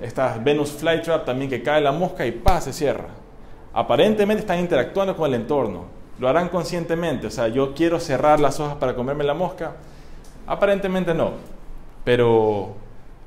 Esta 0.00 0.38
Venus 0.38 0.70
Flytrap 0.70 1.24
también 1.24 1.50
que 1.50 1.62
cae 1.62 1.80
la 1.80 1.92
mosca 1.92 2.24
y 2.24 2.32
pa, 2.32 2.60
se 2.60 2.72
cierra. 2.72 3.08
Aparentemente 3.72 4.40
están 4.40 4.58
interactuando 4.58 5.16
con 5.16 5.28
el 5.28 5.40
entorno. 5.40 5.84
Lo 6.18 6.28
harán 6.28 6.48
conscientemente. 6.48 7.26
O 7.26 7.30
sea, 7.30 7.48
yo 7.48 7.74
quiero 7.74 8.00
cerrar 8.00 8.40
las 8.40 8.60
hojas 8.60 8.76
para 8.76 8.94
comerme 8.94 9.24
la 9.24 9.34
mosca. 9.34 9.76
Aparentemente 10.46 11.14
no. 11.14 11.32
Pero, 12.04 12.74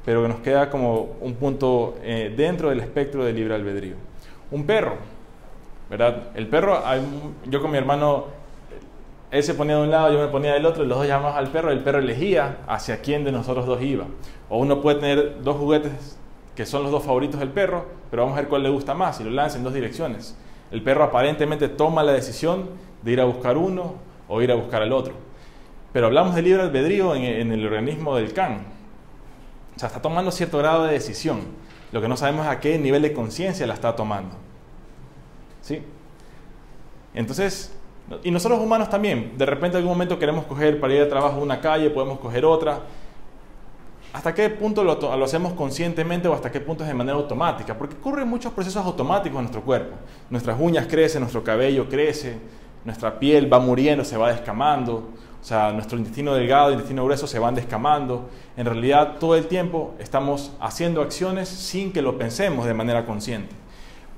pero 0.06 0.28
nos 0.28 0.40
queda 0.40 0.70
como 0.70 1.16
un 1.22 1.36
punto 1.36 1.96
eh, 2.02 2.34
dentro 2.36 2.70
del 2.70 2.80
espectro 2.80 3.24
del 3.26 3.36
libre 3.36 3.56
albedrío. 3.56 3.96
Un 4.52 4.66
perro, 4.66 4.98
¿verdad? 5.90 6.30
El 6.36 6.48
perro, 6.48 6.82
yo 7.46 7.62
con 7.62 7.72
mi 7.72 7.78
hermano 7.78 8.26
él 9.34 9.42
se 9.42 9.56
ponía 9.56 9.78
de 9.78 9.82
un 9.82 9.90
lado, 9.90 10.14
yo 10.14 10.20
me 10.20 10.28
ponía 10.28 10.54
del 10.54 10.64
otro, 10.64 10.84
y 10.84 10.88
los 10.88 10.96
dos 10.96 11.08
llamamos 11.08 11.36
al 11.36 11.48
perro, 11.48 11.72
el 11.72 11.80
perro 11.80 11.98
elegía 11.98 12.58
hacia 12.68 13.02
quién 13.02 13.24
de 13.24 13.32
nosotros 13.32 13.66
dos 13.66 13.82
iba. 13.82 14.06
O 14.48 14.60
uno 14.60 14.80
puede 14.80 15.00
tener 15.00 15.42
dos 15.42 15.58
juguetes 15.58 16.20
que 16.56 16.68
son 16.68 16.84
los 16.84 16.92
dos 16.92 17.04
favoritos 17.04 17.40
del 17.40 17.50
perro, 17.50 17.86
pero 18.12 18.22
vamos 18.22 18.38
a 18.38 18.42
ver 18.42 18.50
cuál 18.50 18.62
le 18.62 18.70
gusta 18.70 18.94
más 18.94 19.20
y 19.20 19.24
lo 19.24 19.32
lanza 19.32 19.58
en 19.58 19.64
dos 19.64 19.74
direcciones. 19.74 20.38
El 20.70 20.84
perro 20.84 21.04
aparentemente 21.04 21.68
toma 21.68 22.04
la 22.04 22.12
decisión 22.12 22.70
de 23.02 23.12
ir 23.12 23.22
a 23.22 23.26
buscar 23.26 23.58
uno 23.58 23.96
o 24.28 24.40
ir 24.40 24.52
a 24.52 24.56
buscar 24.56 24.84
al 24.84 24.94
otro. 24.94 25.16
Pero 25.94 26.06
hablamos 26.06 26.36
de 26.36 26.44
libre 26.44 26.62
albedrío 26.62 27.16
en 27.16 27.52
el 27.52 27.66
organismo 27.66 28.16
del 28.16 28.34
can. 28.34 28.73
O 29.76 29.80
sea, 29.80 29.88
está 29.88 30.02
tomando 30.02 30.32
cierto 30.32 30.58
grado 30.58 30.86
de 30.86 30.94
decisión. 30.94 31.42
Lo 31.92 32.02
que 32.02 32.08
no 32.08 32.18
sabemos 32.18 32.46
es 32.46 32.52
a 32.52 32.60
qué 32.60 32.78
nivel 32.78 33.02
de 33.02 33.14
conciencia 33.14 33.68
la 33.68 33.74
está 33.74 33.96
tomando. 33.96 34.36
¿Sí? 35.62 35.82
Entonces, 37.14 37.72
y 38.24 38.32
nosotros 38.32 38.60
humanos 38.60 38.90
también, 38.90 39.38
de 39.38 39.46
repente 39.46 39.78
en 39.78 39.84
algún 39.84 39.94
momento 39.94 40.20
queremos 40.20 40.46
coger 40.46 40.80
para 40.80 40.94
ir 40.94 41.02
a 41.02 41.10
trabajo 41.10 41.40
una 41.40 41.62
calle, 41.62 41.90
podemos 41.90 42.20
coger 42.20 42.46
otra. 42.46 42.82
¿Hasta 44.12 44.34
qué 44.34 44.50
punto 44.50 44.84
lo, 44.84 44.96
lo, 44.96 45.26
hacemos 45.26 45.54
conscientemente 45.54 46.28
o 46.28 46.34
hasta 46.34 46.52
qué 46.52 46.60
punto 46.60 46.84
es 46.84 46.88
de 46.88 46.94
manera 46.94 47.18
automática? 47.18 47.76
Porque 47.76 47.96
ocurren 47.96 48.28
muchos 48.28 48.54
procesos 48.54 48.86
automáticos 48.86 49.38
en 49.38 49.44
nuestro 49.44 49.62
cuerpo. 49.62 49.96
Nuestras 50.30 50.60
uñas 50.60 50.86
crecen, 50.88 51.22
nuestro 51.22 51.44
cabello 51.44 51.90
crece, 51.90 52.38
nuestra 52.86 53.20
piel 53.20 53.52
va 53.52 53.60
muriendo, 53.60 54.04
se 54.04 54.18
va 54.18 54.32
descamando. 54.32 55.10
O 55.42 55.46
sea, 55.46 55.74
nuestro 55.74 55.98
intestino 55.98 56.34
delgado 56.34 56.72
intestino 56.72 57.04
grueso 57.04 57.28
se 57.28 57.38
van 57.38 57.56
descamando. 57.56 58.30
En 58.56 58.66
realidad, 58.66 59.18
todo 59.20 59.36
el 59.36 59.48
tiempo 59.48 59.94
estamos 60.00 60.54
haciendo 60.60 61.02
acciones 61.02 61.50
sin 61.50 61.92
que 61.92 62.02
lo 62.02 62.18
pensemos 62.18 62.66
de 62.66 62.74
manera 62.74 63.06
consciente. 63.06 63.54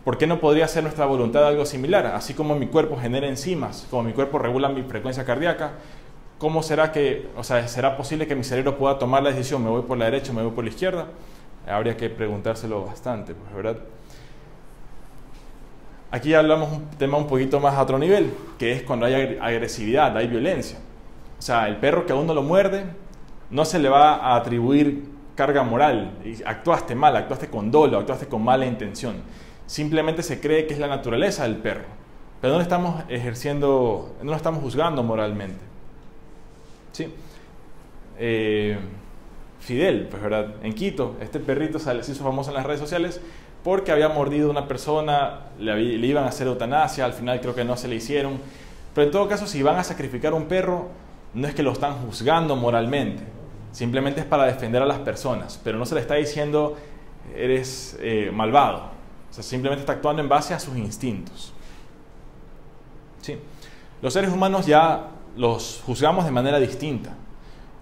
¿Por 0.03 0.19
qué 0.19 0.27
no 0.27 0.39
podría 0.39 0.67
ser 0.67 0.83
nuestra 0.83 1.05
voluntad 1.05 1.47
algo 1.47 1.65
similar? 1.65 2.05
Así 2.05 2.35
como 2.35 2.55
mi 2.55 2.67
cuerpo 2.67 2.95
genera 2.95 3.27
enzimas, 3.27 3.87
como 3.89 4.03
mi 4.03 4.13
cuerpo 4.13 4.37
regula 4.37 4.69
mi 4.69 4.83
frecuencia 4.83 5.25
cardíaca, 5.25 5.71
¿cómo 6.37 6.61
será 6.61 6.91
que, 6.91 7.27
o 7.35 7.43
sea, 7.43 7.67
será 7.67 7.97
posible 7.97 8.27
que 8.27 8.35
mi 8.35 8.43
cerebro 8.43 8.77
pueda 8.77 8.99
tomar 8.99 9.23
la 9.23 9.31
decisión, 9.31 9.63
me 9.63 9.69
voy 9.71 9.81
por 9.81 9.97
la 9.97 10.05
derecha, 10.05 10.31
me 10.31 10.43
voy 10.43 10.51
por 10.51 10.63
la 10.63 10.69
izquierda? 10.69 11.07
Habría 11.67 11.97
que 11.97 12.11
preguntárselo 12.11 12.85
bastante, 12.85 13.33
pues, 13.33 13.51
¿verdad? 13.55 13.77
Aquí 16.15 16.33
hablamos 16.33 16.71
un 16.71 16.89
tema 16.97 17.17
un 17.17 17.27
poquito 17.27 17.59
más 17.59 17.73
a 17.75 17.81
otro 17.81 17.99
nivel, 17.99 18.31
que 18.57 18.71
es 18.71 18.83
cuando 18.83 19.05
hay 19.05 19.37
agresividad, 19.41 20.15
hay 20.15 20.27
violencia. 20.27 20.77
O 21.37 21.41
sea, 21.41 21.67
el 21.67 21.77
perro 21.77 22.05
que 22.05 22.13
a 22.13 22.15
uno 22.15 22.33
lo 22.33 22.41
muerde, 22.41 22.85
no 23.49 23.65
se 23.65 23.79
le 23.79 23.89
va 23.89 24.15
a 24.15 24.35
atribuir 24.37 25.09
carga 25.35 25.63
moral. 25.63 26.11
Actuaste 26.45 26.95
mal, 26.95 27.15
actuaste 27.17 27.49
con 27.49 27.69
dolo, 27.69 27.99
actuaste 27.99 28.27
con 28.27 28.43
mala 28.43 28.65
intención 28.65 29.15
simplemente 29.65 30.21
se 30.23 30.39
cree 30.39 30.67
que 30.67 30.73
es 30.73 30.79
la 30.79 30.87
naturaleza 30.87 31.43
del 31.43 31.57
perro, 31.57 31.85
pero 32.41 32.53
no 32.53 32.59
lo 32.59 32.63
estamos 32.63 33.03
ejerciendo, 33.09 34.15
no 34.21 34.31
lo 34.31 34.37
estamos 34.37 34.61
juzgando 34.61 35.03
moralmente. 35.03 35.59
¿Sí? 36.91 37.13
Eh, 38.17 38.77
Fidel, 39.65 40.07
pues 40.09 40.21
verdad, 40.21 40.55
en 40.61 40.73
Quito, 40.73 41.15
este 41.19 41.39
perrito 41.39 41.79
se 41.79 41.93
hizo 41.95 42.23
famoso 42.23 42.51
en 42.51 42.55
las 42.55 42.65
redes 42.65 42.79
sociales 42.79 43.19
porque 43.63 43.91
había 43.91 44.09
mordido 44.09 44.47
a 44.47 44.51
una 44.51 44.67
persona, 44.67 45.47
le, 45.57 45.81
iban 45.81 46.23
a 46.23 46.27
hacer 46.27 46.45
eutanasia, 46.45 47.03
al 47.03 47.13
final 47.13 47.41
creo 47.41 47.55
que 47.55 47.65
no 47.65 47.75
se 47.75 47.87
le 47.87 47.95
hicieron, 47.95 48.39
pero 48.93 49.07
en 49.07 49.11
todo 49.11 49.27
caso 49.27 49.47
si 49.47 49.63
van 49.63 49.77
a 49.77 49.83
sacrificar 49.83 50.35
un 50.35 50.45
perro, 50.45 50.89
no 51.33 51.47
es 51.47 51.55
que 51.55 51.63
lo 51.63 51.71
están 51.71 51.95
juzgando 52.05 52.55
moralmente, 52.55 53.23
simplemente 53.71 54.19
es 54.19 54.27
para 54.27 54.45
defender 54.45 54.83
a 54.83 54.85
las 54.85 54.99
personas, 54.99 55.59
pero 55.63 55.79
no 55.79 55.85
se 55.87 55.95
le 55.95 56.01
está 56.01 56.13
diciendo 56.13 56.77
eres 57.35 57.97
eh, 58.01 58.29
malvado, 58.31 58.91
sea, 59.31 59.43
simplemente 59.43 59.81
está 59.81 59.93
actuando 59.93 60.21
en 60.21 60.29
base 60.29 60.53
a 60.53 60.59
sus 60.59 60.77
instintos. 60.77 61.51
¿Sí? 63.21 63.37
Los 64.01 64.13
seres 64.13 64.31
humanos 64.31 64.65
ya 64.65 65.07
los 65.35 65.81
juzgamos 65.85 66.25
de 66.25 66.31
manera 66.31 66.59
distinta. 66.59 67.15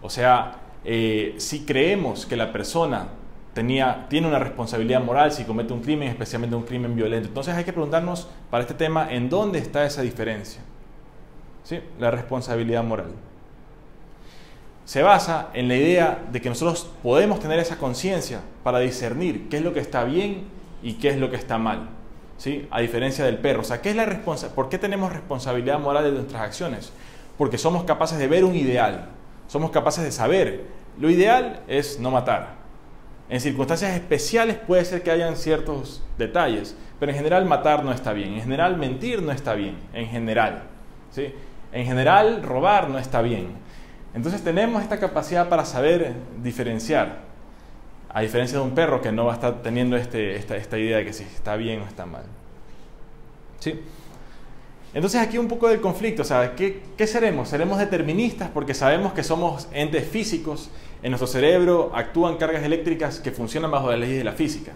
O 0.01 0.09
sea, 0.09 0.62
eh, 0.85 1.35
si 1.37 1.65
creemos 1.65 2.25
que 2.25 2.35
la 2.35 2.51
persona 2.51 3.07
tenía, 3.53 4.07
tiene 4.09 4.27
una 4.27 4.39
responsabilidad 4.39 5.01
moral 5.01 5.31
si 5.31 5.43
comete 5.43 5.73
un 5.73 5.81
crimen, 5.81 6.09
especialmente 6.09 6.55
un 6.55 6.63
crimen 6.63 6.95
violento, 6.95 7.27
entonces 7.27 7.55
hay 7.55 7.63
que 7.63 7.73
preguntarnos 7.73 8.27
para 8.49 8.63
este 8.63 8.73
tema 8.73 9.11
en 9.11 9.29
dónde 9.29 9.59
está 9.59 9.85
esa 9.85 10.01
diferencia. 10.01 10.61
¿Sí? 11.63 11.79
La 11.99 12.11
responsabilidad 12.11 12.83
moral. 12.83 13.13
Se 14.85 15.01
basa 15.01 15.49
en 15.53 15.69
la 15.69 15.75
idea 15.75 16.25
de 16.29 16.41
que 16.41 16.49
nosotros 16.49 16.91
podemos 17.01 17.39
tener 17.39 17.57
esa 17.59 17.77
conciencia 17.77 18.41
para 18.63 18.79
discernir 18.79 19.47
qué 19.47 19.57
es 19.57 19.63
lo 19.63 19.73
que 19.73 19.79
está 19.79 20.03
bien 20.03 20.43
y 20.81 20.93
qué 20.95 21.09
es 21.09 21.17
lo 21.17 21.29
que 21.29 21.37
está 21.37 21.57
mal. 21.57 21.87
¿sí? 22.37 22.67
A 22.69 22.81
diferencia 22.81 23.23
del 23.23 23.37
perro. 23.37 23.61
O 23.61 23.63
sea, 23.63 23.81
¿qué 23.81 23.91
es 23.91 23.95
la 23.95 24.05
¿por 24.53 24.67
qué 24.67 24.77
tenemos 24.77 25.13
responsabilidad 25.13 25.79
moral 25.79 26.03
de 26.03 26.11
nuestras 26.11 26.41
acciones? 26.41 26.91
Porque 27.37 27.57
somos 27.57 27.85
capaces 27.85 28.19
de 28.19 28.27
ver 28.27 28.43
un 28.43 28.55
ideal. 28.55 29.09
Somos 29.53 29.69
capaces 29.69 30.03
de 30.03 30.11
saber. 30.11 30.63
Lo 30.99 31.11
ideal 31.11 31.61
es 31.67 31.99
no 31.99 32.09
matar. 32.09 32.55
En 33.29 33.39
circunstancias 33.39 33.91
especiales 33.91 34.55
puede 34.55 34.83
ser 34.83 35.03
que 35.03 35.11
hayan 35.11 35.37
ciertos 35.37 36.01
detalles, 36.17 36.75
pero 36.99 37.11
en 37.11 37.19
general 37.19 37.45
matar 37.45 37.85
no 37.85 37.91
está 37.91 38.13
bien. 38.13 38.33
En 38.33 38.41
general 38.41 38.77
mentir 38.77 39.21
no 39.21 39.31
está 39.31 39.53
bien. 39.53 39.77
En 39.93 40.07
general. 40.07 40.63
¿sí? 41.11 41.35
En 41.71 41.85
general 41.85 42.41
robar 42.41 42.89
no 42.89 42.97
está 42.97 43.21
bien. 43.21 43.49
Entonces 44.15 44.43
tenemos 44.43 44.81
esta 44.81 44.99
capacidad 44.99 45.49
para 45.49 45.65
saber 45.65 46.15
diferenciar 46.41 47.19
a 48.09 48.21
diferencia 48.21 48.57
de 48.57 48.63
un 48.63 48.73
perro 48.73 49.01
que 49.01 49.11
no 49.11 49.25
va 49.25 49.33
a 49.33 49.35
estar 49.35 49.61
teniendo 49.61 49.95
este, 49.97 50.35
esta, 50.35 50.79
idea 50.79 50.97
de 50.97 51.05
que 51.05 51.13
si 51.13 51.25
está 51.25 51.57
bien 51.57 51.81
o 51.81 51.85
está 51.85 52.07
mal. 52.07 52.23
¿Sí? 53.59 53.79
Entonces 54.93 55.21
aquí 55.21 55.37
un 55.37 55.47
poco 55.47 55.67
del 55.67 55.81
conflicto, 55.81 56.21
o 56.21 56.25
sea, 56.25 56.55
¿qué, 56.55 56.83
¿qué, 56.95 57.07
seremos? 57.07 57.49
¿Seremos 57.49 57.79
deterministas 57.79 58.49
porque 58.53 58.73
sabemos 58.73 59.13
que 59.13 59.23
somos 59.23 59.67
entes 59.71 60.07
físicos? 60.07 60.69
En 61.01 61.11
nuestro 61.11 61.27
cerebro 61.27 61.91
actúan 61.95 62.37
cargas 62.37 62.63
eléctricas 62.63 63.19
que 63.19 63.31
funcionan 63.31 63.71
bajo 63.71 63.89
las 63.89 63.99
leyes 63.99 64.17
de 64.17 64.23
la 64.23 64.33
física. 64.33 64.73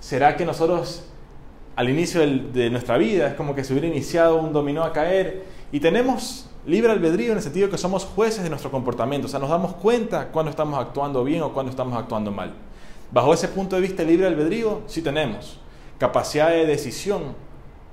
¿Será 0.00 0.36
que 0.36 0.46
nosotros 0.46 1.04
al 1.76 1.88
inicio 1.88 2.20
de 2.20 2.70
nuestra 2.70 2.98
vida 2.98 3.28
es 3.28 3.34
como 3.34 3.54
que 3.54 3.64
se 3.64 3.72
hubiera 3.72 3.86
iniciado 3.86 4.36
un 4.36 4.52
dominó 4.52 4.82
a 4.82 4.92
caer 4.92 5.44
y 5.72 5.80
tenemos 5.80 6.50
libre 6.66 6.92
albedrío 6.92 7.32
en 7.32 7.38
el 7.38 7.42
sentido 7.42 7.70
que 7.70 7.78
somos 7.78 8.04
jueces 8.04 8.42
de 8.42 8.50
nuestro 8.50 8.70
comportamiento, 8.70 9.26
o 9.26 9.30
sea, 9.30 9.40
nos 9.40 9.50
damos 9.50 9.74
cuenta 9.74 10.28
cuando 10.28 10.50
estamos 10.50 10.78
actuando 10.78 11.24
bien 11.24 11.42
o 11.42 11.52
cuando 11.52 11.70
estamos 11.70 11.96
actuando 11.96 12.30
mal? 12.30 12.52
Bajo 13.10 13.32
ese 13.34 13.48
punto 13.48 13.76
de 13.76 13.82
vista 13.82 14.02
libre 14.02 14.26
albedrío, 14.26 14.82
sí 14.86 15.02
tenemos. 15.02 15.58
Capacidad 15.98 16.50
de 16.50 16.66
decisión, 16.66 17.34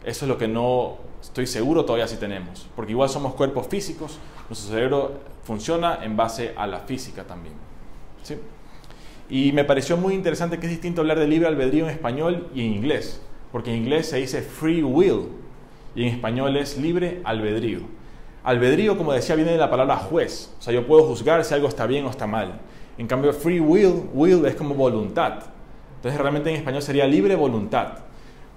eso 0.03 0.25
es 0.25 0.29
lo 0.29 0.37
que 0.37 0.47
no 0.47 0.97
estoy 1.21 1.47
seguro 1.47 1.85
todavía 1.85 2.07
sí 2.07 2.17
tenemos. 2.17 2.67
Porque 2.75 2.91
igual 2.91 3.09
somos 3.09 3.33
cuerpos 3.33 3.67
físicos, 3.67 4.17
nuestro 4.49 4.71
cerebro 4.71 5.19
funciona 5.43 5.99
en 6.03 6.17
base 6.17 6.53
a 6.55 6.67
la 6.67 6.79
física 6.79 7.23
también. 7.23 7.55
¿sí? 8.23 8.35
Y 9.29 9.51
me 9.51 9.63
pareció 9.63 9.97
muy 9.97 10.13
interesante 10.13 10.59
que 10.59 10.65
es 10.67 10.71
distinto 10.71 11.01
hablar 11.01 11.19
de 11.19 11.27
libre 11.27 11.47
albedrío 11.47 11.85
en 11.85 11.91
español 11.91 12.49
y 12.53 12.65
en 12.65 12.73
inglés. 12.73 13.21
Porque 13.51 13.71
en 13.71 13.77
inglés 13.83 14.09
se 14.09 14.17
dice 14.17 14.41
free 14.41 14.83
will 14.83 15.29
y 15.95 16.03
en 16.03 16.09
español 16.09 16.55
es 16.57 16.77
libre 16.77 17.21
albedrío. 17.23 17.79
Albedrío, 18.43 18.97
como 18.97 19.11
decía, 19.11 19.35
viene 19.35 19.51
de 19.51 19.57
la 19.57 19.69
palabra 19.69 19.97
juez. 19.97 20.53
O 20.59 20.61
sea, 20.61 20.73
yo 20.73 20.87
puedo 20.87 21.03
juzgar 21.03 21.43
si 21.43 21.53
algo 21.53 21.67
está 21.67 21.85
bien 21.85 22.05
o 22.05 22.09
está 22.09 22.27
mal. 22.27 22.61
En 22.97 23.07
cambio, 23.07 23.33
free 23.33 23.59
will, 23.59 24.09
will 24.13 24.45
es 24.45 24.55
como 24.55 24.73
voluntad. 24.73 25.39
Entonces, 25.97 26.19
realmente 26.19 26.49
en 26.49 26.55
español 26.57 26.81
sería 26.81 27.05
libre 27.05 27.35
voluntad. 27.35 28.06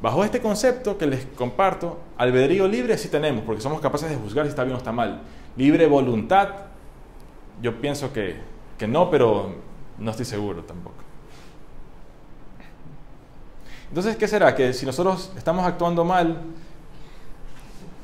Bajo 0.02 0.24
este 0.24 0.40
concepto 0.40 0.96
que 0.96 1.06
les 1.06 1.26
comparto, 1.26 1.98
albedrío 2.16 2.66
libre 2.66 2.96
sí 2.96 3.08
tenemos, 3.08 3.44
porque 3.44 3.60
somos 3.60 3.80
capaces 3.80 4.08
de 4.08 4.16
juzgar 4.16 4.46
si 4.46 4.50
está 4.50 4.64
bien 4.64 4.74
o 4.74 4.78
está 4.78 4.92
mal. 4.92 5.20
Libre 5.56 5.86
voluntad, 5.86 6.48
yo 7.60 7.80
pienso 7.80 8.12
que, 8.12 8.36
que 8.78 8.88
no, 8.88 9.10
pero 9.10 9.54
no 9.98 10.10
estoy 10.10 10.24
seguro 10.24 10.62
tampoco. 10.64 10.96
Entonces, 13.88 14.16
¿qué 14.16 14.26
será? 14.26 14.54
Que 14.54 14.72
si 14.72 14.86
nosotros 14.86 15.32
estamos 15.36 15.66
actuando 15.66 16.04
mal, 16.04 16.44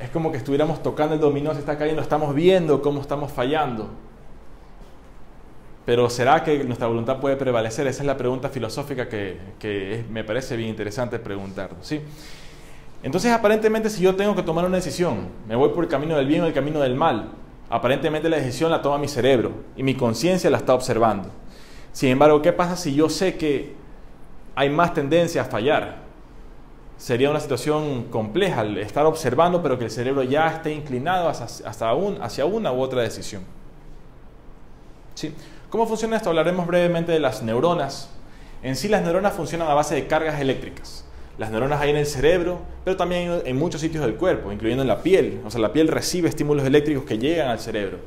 es 0.01 0.11
como 0.11 0.31
que 0.31 0.39
estuviéramos 0.39 0.83
tocando 0.83 1.15
el 1.15 1.21
dominó, 1.21 1.55
se 1.55 1.61
está 1.61 1.79
cayendo, 1.79 2.03
estamos 2.03 2.35
viendo 2.35 2.83
cómo 2.83 3.01
estamos 3.01 3.33
fallando. 3.33 3.89
Pero 5.87 6.11
¿será 6.11 6.43
que 6.43 6.65
nuestra 6.65 6.89
voluntad 6.89 7.21
puede 7.21 7.37
prevalecer? 7.37 7.87
Esa 7.87 8.03
es 8.03 8.07
la 8.07 8.17
pregunta 8.17 8.49
filosófica 8.49 9.09
que, 9.09 10.05
me 10.11 10.25
parece 10.25 10.57
bien 10.57 10.69
interesante 10.69 11.21
preguntar. 11.21 11.71
¿sí? 11.81 12.01
Entonces, 13.05 13.33
aparentemente, 13.33 13.89
si 13.89 14.03
yo 14.03 14.17
tengo 14.17 14.35
que 14.35 14.43
tomar 14.43 14.65
una 14.65 14.77
decisión, 14.77 15.29
me 15.47 15.55
voy 15.55 15.69
por 15.69 15.85
el 15.85 15.89
camino 15.89 16.17
del 16.17 16.27
bien 16.27 16.43
o 16.43 16.47
el 16.47 16.53
camino 16.53 16.81
del 16.81 16.97
mal, 16.97 17.31
aparentemente 17.71 18.29
la 18.29 18.39
decisión 18.39 18.73
la 18.73 18.83
toma 18.83 18.99
mi 18.99 19.07
cerebro 19.07 19.53
y 19.77 19.85
mi 19.85 19.95
conciencia 19.95 20.51
la 20.51 20.57
está 20.57 20.75
observando. 20.75 21.31
Sin 21.93 22.09
embargo, 22.09 22.43
¿qué 22.43 22.53
pasa 22.53 22.75
si 22.75 22.93
yo 22.93 23.09
sé 23.09 23.37
que 23.37 23.77
hay 24.57 24.69
más 24.69 24.93
tendencia 24.93 25.43
a 25.43 25.45
fallar? 25.45 25.99
Sería 26.97 27.31
una 27.31 27.39
situación 27.39 28.07
compleja 28.11 28.63
el 28.63 28.79
estar 28.79 29.07
observando, 29.07 29.63
pero 29.63 29.79
que 29.79 29.85
el 29.85 29.91
cerebro 29.93 30.25
ya 30.25 30.49
esté 30.49 30.73
inclinado 30.73 31.29
hacia, 31.29 31.71
hacia 32.21 32.45
una 32.45 32.73
u 32.73 32.81
otra 32.81 33.03
decisión. 33.03 33.45
¿Sí? 35.15 35.33
¿Cómo 35.77 35.87
funciona 35.87 36.17
esto? 36.17 36.31
Hablaremos 36.31 36.67
brevemente 36.67 37.13
de 37.13 37.21
las 37.21 37.43
neuronas. 37.43 38.09
En 38.63 38.77
sí 38.77 38.89
las 38.89 39.03
neuronas 39.03 39.35
funcionan 39.35 39.69
a 39.69 39.75
base 39.75 39.95
de 39.95 40.07
cargas 40.07 40.41
eléctricas. 40.41 41.05
Las 41.37 41.51
neuronas 41.51 41.83
hay 41.83 41.91
en 41.91 41.97
el 41.97 42.07
cerebro, 42.07 42.61
pero 42.83 42.97
también 42.97 43.43
en 43.45 43.59
muchos 43.59 43.83
sitios 43.83 44.03
del 44.03 44.15
cuerpo, 44.15 44.51
incluyendo 44.51 44.81
en 44.81 44.89
la 44.89 45.03
piel. 45.03 45.43
O 45.45 45.51
sea, 45.51 45.61
la 45.61 45.75
piel 45.75 45.89
recibe 45.89 46.31
estímulos 46.31 46.65
eléctricos 46.65 47.05
que 47.05 47.19
llegan 47.19 47.49
al 47.49 47.61
cerebro. 47.61 47.99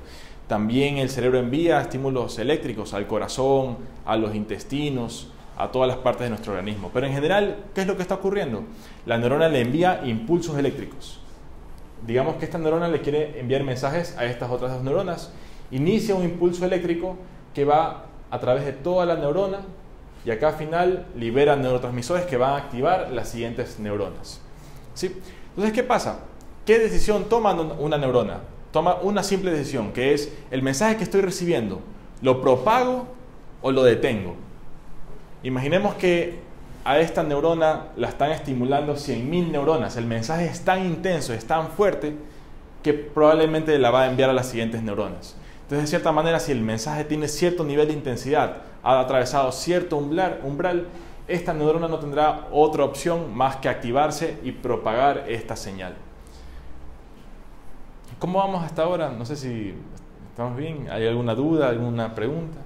También 0.47 0.97
el 0.97 1.11
cerebro 1.11 1.37
envía 1.37 1.79
estímulos 1.79 2.39
eléctricos 2.39 2.95
al 2.95 3.05
corazón, 3.05 3.77
a 4.03 4.17
los 4.17 4.33
intestinos, 4.33 5.31
a 5.55 5.71
todas 5.71 5.87
las 5.87 5.97
partes 5.97 6.23
de 6.23 6.29
nuestro 6.29 6.53
organismo. 6.53 6.89
Pero 6.91 7.05
en 7.05 7.13
general, 7.13 7.65
¿qué 7.75 7.81
es 7.81 7.87
lo 7.87 7.95
que 7.95 8.01
está 8.01 8.15
ocurriendo? 8.15 8.63
La 9.05 9.19
neurona 9.19 9.47
le 9.47 9.61
envía 9.61 10.01
impulsos 10.03 10.57
eléctricos. 10.57 11.21
Digamos 12.07 12.37
que 12.37 12.45
esta 12.45 12.57
neurona 12.57 12.87
le 12.87 13.01
quiere 13.01 13.39
enviar 13.39 13.63
mensajes 13.63 14.17
a 14.17 14.25
estas 14.25 14.49
otras 14.49 14.71
dos 14.71 14.81
neuronas. 14.81 15.31
Inicia 15.69 16.15
un 16.15 16.23
impulso 16.23 16.65
eléctrico 16.65 17.15
que 17.53 17.65
va 17.65 18.05
a 18.31 18.39
través 18.39 18.65
de 18.65 18.73
toda 18.73 19.05
la 19.05 19.15
neurona 19.15 19.59
y 20.25 20.31
acá 20.31 20.49
al 20.49 20.55
final 20.55 21.05
libera 21.15 21.55
neurotransmisores 21.55 22.25
que 22.25 22.37
van 22.37 22.53
a 22.53 22.57
activar 22.57 23.09
las 23.11 23.29
siguientes 23.29 23.79
neuronas. 23.79 24.41
¿Sí? 24.93 25.15
Entonces, 25.49 25.73
¿qué 25.73 25.83
pasa? 25.83 26.19
¿Qué 26.65 26.77
decisión 26.77 27.25
toma 27.25 27.53
una 27.53 27.97
neurona? 27.97 28.41
Toma 28.71 28.95
una 29.01 29.23
simple 29.23 29.51
decisión, 29.51 29.91
que 29.91 30.13
es 30.13 30.31
el 30.51 30.61
mensaje 30.61 30.97
que 30.97 31.03
estoy 31.03 31.21
recibiendo, 31.21 31.81
¿lo 32.21 32.41
propago 32.41 33.07
o 33.61 33.71
lo 33.71 33.83
detengo? 33.83 34.35
Imaginemos 35.41 35.95
que 35.95 36.39
a 36.83 36.99
esta 36.99 37.23
neurona 37.23 37.87
la 37.95 38.09
están 38.09 38.31
estimulando 38.31 38.95
100.000 38.95 39.51
neuronas. 39.51 39.97
El 39.97 40.05
mensaje 40.05 40.45
es 40.45 40.61
tan 40.61 40.85
intenso, 40.85 41.33
es 41.33 41.45
tan 41.45 41.69
fuerte, 41.69 42.15
que 42.83 42.93
probablemente 42.93 43.77
la 43.79 43.91
va 43.91 44.03
a 44.03 44.09
enviar 44.09 44.29
a 44.29 44.33
las 44.33 44.47
siguientes 44.47 44.83
neuronas. 44.83 45.35
Entonces, 45.69 45.83
de 45.83 45.97
cierta 45.97 46.11
manera, 46.11 46.39
si 46.39 46.51
el 46.51 46.61
mensaje 46.61 47.03
tiene 47.03 47.27
cierto 47.27 47.63
nivel 47.63 47.89
de 47.89 47.93
intensidad, 47.93 48.63
ha 48.81 48.99
atravesado 48.99 49.51
cierto 49.51 49.97
umbral, 49.97 50.39
umbral, 50.43 50.87
esta 51.27 51.53
neurona 51.53 51.87
no 51.87 51.99
tendrá 51.99 52.47
otra 52.51 52.83
opción 52.83 53.35
más 53.35 53.57
que 53.57 53.69
activarse 53.69 54.39
y 54.43 54.51
propagar 54.51 55.25
esta 55.27 55.55
señal. 55.55 55.93
¿Cómo 58.17 58.39
vamos 58.39 58.63
hasta 58.63 58.81
ahora? 58.81 59.11
No 59.11 59.27
sé 59.27 59.35
si 59.35 59.75
estamos 60.31 60.57
bien. 60.57 60.87
¿Hay 60.89 61.05
alguna 61.05 61.35
duda, 61.35 61.69
alguna 61.69 62.15
pregunta? 62.15 62.57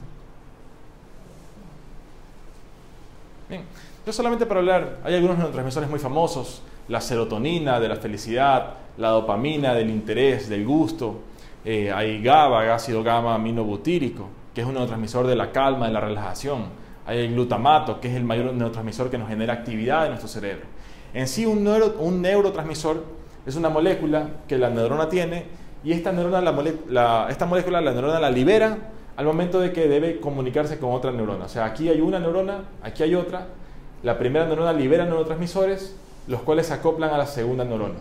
Bien, 3.50 3.64
yo 4.06 4.14
solamente 4.14 4.46
para 4.46 4.62
hablar, 4.62 5.00
hay 5.04 5.16
algunos 5.16 5.38
neurotransmisores 5.40 5.90
muy 5.90 6.00
famosos, 6.00 6.62
la 6.88 7.02
serotonina 7.02 7.82
de 7.82 7.90
la 7.90 7.98
felicidad, 7.98 8.76
la 8.96 9.10
dopamina 9.10 9.74
del 9.74 9.90
interés, 9.90 10.48
del 10.48 10.66
gusto, 10.66 11.20
eh, 11.66 11.92
hay 11.92 12.22
GABA, 12.22 12.74
ácido 12.74 13.04
gamma 13.04 13.36
aminobutírico, 13.36 14.28
que 14.54 14.62
es 14.62 14.68
un 14.68 14.74
neurotransmisor 14.74 15.28
de 15.28 15.36
la 15.36 15.52
calma, 15.52 15.88
de 15.88 15.94
la 15.94 16.02
relajación. 16.02 16.66
Hay 17.06 17.20
el 17.20 17.34
glutamato, 17.34 18.00
que 18.00 18.10
es 18.10 18.16
el 18.16 18.24
mayor 18.24 18.54
neurotransmisor 18.54 19.10
que 19.10 19.18
nos 19.18 19.30
genera 19.30 19.54
actividad 19.54 20.04
en 20.04 20.10
nuestro 20.10 20.30
cerebro. 20.30 20.66
En 21.14 21.28
sí, 21.28 21.46
un, 21.46 21.64
neurotransmisor 22.22 23.04
es 23.46 23.56
una 23.56 23.70
molécula 23.70 24.30
que 24.48 24.58
la 24.58 24.70
neurona 24.70 25.10
tiene 25.10 25.46
y 25.84 25.92
esta, 25.92 26.12
neurona, 26.12 26.40
esta 27.30 27.46
molécula 27.46 27.82
la 27.82 27.92
neurona 27.92 28.20
la 28.20 28.32
libera 28.32 28.78
al 29.16 29.26
momento 29.26 29.60
de 29.60 29.72
que 29.72 29.88
debe 29.88 30.20
comunicarse 30.20 30.80
con 30.80 30.92
otra 30.92 31.12
neurona. 31.12 31.46
O 31.46 31.50
sea, 31.50 31.66
aquí 31.66 31.90
hay 31.90 32.02
una 32.02 32.20
neurona, 32.20 32.64
aquí 32.82 33.04
hay 33.04 33.16
otra. 33.16 33.48
La 34.02 34.18
primera 34.18 34.46
neurona 34.46 34.74
libera 34.74 35.06
neurotransmisores, 35.06 35.96
los 36.28 36.42
cuales 36.42 36.68
se 36.68 36.74
acoplan 36.74 37.12
a 37.12 37.18
la 37.18 37.28
segunda 37.28 37.64
neurona. 37.64 38.00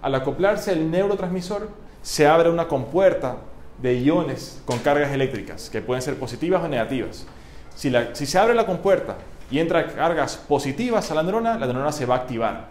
Al 0.00 0.14
acoplarse 0.14 0.72
el 0.72 0.90
neurotransmisor, 0.90 1.68
se 2.04 2.26
abre 2.26 2.50
una 2.50 2.68
compuerta 2.68 3.38
de 3.80 3.98
iones 3.98 4.60
con 4.66 4.78
cargas 4.80 5.10
eléctricas, 5.12 5.70
que 5.70 5.80
pueden 5.80 6.02
ser 6.02 6.18
positivas 6.18 6.62
o 6.62 6.68
negativas. 6.68 7.26
Si, 7.74 7.90
se 8.26 8.38
abre 8.38 8.54
la 8.54 8.66
compuerta 8.66 9.16
y 9.50 9.58
entra 9.58 9.86
cargas 9.86 10.36
positivas 10.36 11.10
a 11.10 11.14
la 11.14 11.22
neurona, 11.22 11.58
la 11.58 11.66
neurona 11.66 11.92
se 11.92 12.04
va 12.04 12.16
a 12.16 12.18
activar. 12.18 12.68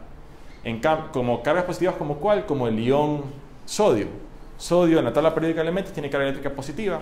En 0.63 0.79
como 1.11 1.41
cargas 1.41 1.63
positivas 1.63 1.95
como 1.95 2.17
cuál? 2.17 2.45
Como 2.45 2.67
el 2.67 2.79
ion 2.79 3.23
sodio. 3.65 4.05
Sodio 4.59 4.99
en 4.99 5.05
la 5.05 5.11
tabla 5.11 5.33
periódica 5.33 5.61
de 5.61 5.63
elementos 5.63 5.93
tiene 5.93 6.11
carga 6.11 6.27
eléctrica 6.27 6.55
positiva. 6.55 7.01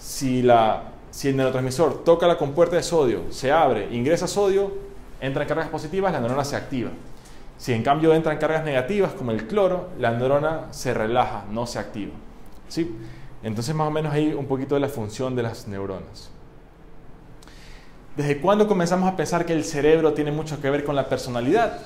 Si, 0.00 0.42
la, 0.42 0.82
si 1.12 1.28
el 1.28 1.36
neurotransmisor 1.36 2.02
toca 2.02 2.26
la 2.26 2.36
compuerta 2.36 2.74
de 2.74 2.82
sodio, 2.82 3.22
se 3.30 3.52
abre, 3.52 3.88
ingresa 3.94 4.26
sodio, 4.26 4.72
entran 5.20 5.46
cargas 5.46 5.68
positivas, 5.68 6.12
la 6.12 6.18
neurona 6.18 6.44
se 6.44 6.56
activa. 6.56 6.90
Si 7.58 7.72
en 7.72 7.82
cambio 7.82 8.14
entran 8.14 8.38
cargas 8.38 8.64
negativas 8.64 9.12
como 9.12 9.30
el 9.30 9.46
cloro, 9.46 9.88
la 9.98 10.10
neurona 10.12 10.72
se 10.72 10.92
relaja, 10.92 11.44
no 11.50 11.66
se 11.66 11.78
activa. 11.78 12.12
¿Sí? 12.68 12.96
Entonces 13.42 13.74
más 13.74 13.88
o 13.88 13.90
menos 13.90 14.12
hay 14.12 14.32
un 14.32 14.46
poquito 14.46 14.74
de 14.74 14.80
la 14.80 14.88
función 14.88 15.36
de 15.36 15.42
las 15.42 15.66
neuronas. 15.68 16.30
¿Desde 18.16 18.38
cuándo 18.40 18.66
comenzamos 18.66 19.08
a 19.12 19.16
pensar 19.16 19.44
que 19.44 19.52
el 19.52 19.64
cerebro 19.64 20.14
tiene 20.14 20.32
mucho 20.32 20.60
que 20.60 20.70
ver 20.70 20.84
con 20.84 20.96
la 20.96 21.08
personalidad? 21.08 21.80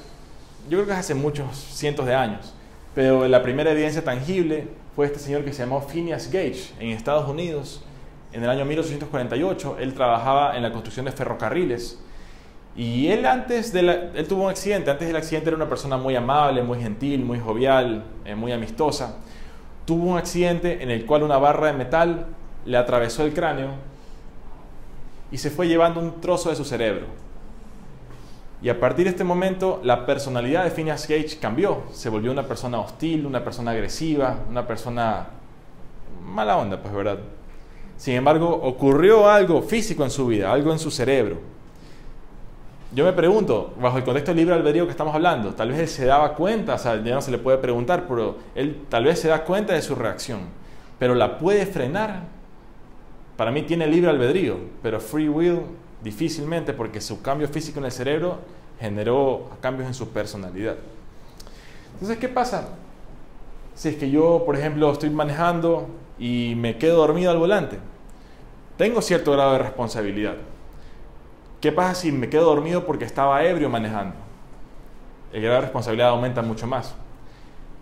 Yo 0.69 0.79
creo 0.79 0.87
que 0.87 0.93
hace 0.93 1.15
muchos 1.15 1.57
cientos 1.57 2.07
de 2.07 2.15
años, 2.15 2.55
pero 2.95 3.27
la 3.27 3.43
primera 3.43 3.73
evidencia 3.73 4.05
tangible 4.05 4.69
fue 4.95 5.07
este 5.07 5.19
señor 5.19 5.45
que 5.45 5.53
se 5.53 5.63
llamó 5.63 5.81
Phineas 5.83 6.31
Gage 6.31 6.73
en 6.79 6.91
Estados 6.91 7.29
Unidos. 7.29 7.83
En 8.33 8.45
el 8.45 8.51
año 8.51 8.65
1848 8.65 9.77
él 9.81 9.95
trabajaba 9.95 10.57
en 10.57 10.63
la 10.63 10.71
construcción 10.71 11.07
de 11.07 11.13
ferrocarriles 11.13 11.99
y 12.77 13.09
él 13.09 13.27
antes 13.27 13.73
de 13.73 13.81
él 14.15 14.29
tuvo 14.29 14.45
un 14.45 14.51
accidente, 14.51 14.91
antes 14.91 15.09
del 15.09 15.17
accidente 15.17 15.49
era 15.49 15.57
una 15.57 15.69
persona 15.69 15.97
muy 15.97 16.15
amable, 16.15 16.63
muy 16.63 16.81
gentil, 16.81 17.25
muy 17.25 17.41
jovial, 17.41 18.05
eh, 18.25 18.35
muy 18.35 18.53
amistosa. 18.53 19.17
Tuvo 19.85 20.11
un 20.13 20.19
accidente 20.19 20.83
en 20.83 20.91
el 20.91 21.05
cual 21.05 21.25
una 21.25 21.37
barra 21.39 21.67
de 21.69 21.73
metal 21.73 22.27
le 22.65 22.77
atravesó 22.77 23.25
el 23.25 23.35
cráneo 23.35 23.71
y 25.33 25.39
se 25.39 25.51
fue 25.51 25.67
llevando 25.67 26.01
un 26.01 26.21
trozo 26.21 26.51
de 26.51 26.57
su 26.57 26.65
cerebro. 26.65 27.07
Y 28.63 28.69
a 28.69 28.79
partir 28.79 29.05
de 29.05 29.11
este 29.11 29.25
momento 29.25 29.81
la 29.83 30.07
personalidad 30.07 30.65
de 30.65 30.71
Phineas 30.71 31.09
Gage 31.09 31.39
cambió, 31.41 31.83
se 31.93 32.09
volvió 32.09 32.31
una 32.31 32.47
persona 32.47 32.79
hostil, 32.79 33.27
una 33.27 33.43
persona 33.43 33.73
agresiva, 33.73 34.39
una 34.49 34.67
persona 34.67 35.27
mala 36.23 36.57
onda, 36.57 36.81
pues 36.81 36.95
verdad. 36.95 37.19
Sin 37.97 38.15
embargo, 38.15 38.49
ocurrió 38.49 39.29
algo 39.29 39.61
físico 39.63 40.05
en 40.05 40.11
su 40.11 40.27
vida, 40.27 40.53
algo 40.53 40.73
en 40.73 40.79
su 40.79 40.91
cerebro 40.91 41.60
yo 42.93 43.05
me 43.05 43.13
pregunto, 43.13 43.73
bajo 43.81 43.99
el 43.99 44.05
contexto 44.05 44.33
del 44.33 44.39
libre 44.39 44.55
albedrío 44.55 44.85
que 44.85 44.91
estamos 44.91 45.15
hablando, 45.15 45.55
tal 45.55 45.69
vez 45.69 45.79
él 45.79 45.89
se 45.89 46.07
daba 46.07 46.35
cuenta, 46.35 46.75
o 46.75 46.79
sea, 46.79 47.01
ya 47.03 47.15
no 47.15 47.23
se 47.23 47.31
le 47.31 47.39
puede 47.39 47.59
preguntar, 47.59 48.07
pero 48.09 48.39
él 48.55 48.83
tal 48.89 49.05
vez 49.05 49.21
se 49.21 49.29
da 49.29 49.45
cuenta 49.45 49.75
de 49.75 49.83
su 49.83 49.95
reacción, 49.95 50.41
pero 50.99 51.15
la 51.15 51.39
puede 51.39 51.67
frenar. 51.67 52.25
Para 53.37 53.53
mí 53.53 53.63
tiene 53.63 53.87
libre 53.87 54.11
albedrío, 54.11 54.57
pero 54.83 54.99
free 55.01 55.29
will 55.29 55.61
difícilmente 56.03 56.73
porque 56.73 57.01
su 57.01 57.23
cambio 57.23 57.47
físico 57.47 57.79
en 57.79 57.85
el 57.85 57.93
cerebro 57.93 58.39
generó 58.81 59.51
cambios 59.61 59.87
en 59.87 59.95
su 59.95 60.09
personalidad. 60.09 60.75
Entonces, 61.93 62.19
¿qué 62.19 62.29
pasa? 62.29 62.71
Si 63.75 63.91
es 63.91 63.97
que 63.97 64.11
yo, 64.11 64.43
por 64.45 64.57
ejemplo, 64.57 64.91
estoy 64.91 65.11
manejando 65.11 65.87
y 66.19 66.55
me 66.57 66.77
quedo 66.77 66.97
dormido 66.97 67.31
al 67.31 67.39
volante, 67.39 67.79
tengo 68.77 69.01
cierto 69.01 69.31
grado 69.33 69.53
de 69.53 69.59
responsabilidad 69.61 70.35
¿Qué 71.61 71.73
pasa 71.73 71.95
si 71.95 72.13
me 72.13 72.31
quedo 72.31 72.45
dormido 72.45 72.87
porque 72.87 73.05
estaba 73.05 73.45
ebrio 73.45 73.69
manejando? 73.69 74.15
El 75.33 75.43
grado 75.43 75.57
de 75.57 75.61
responsabilidad 75.63 76.09
aumenta 76.09 76.41
mucho 76.43 76.67
más. 76.67 76.95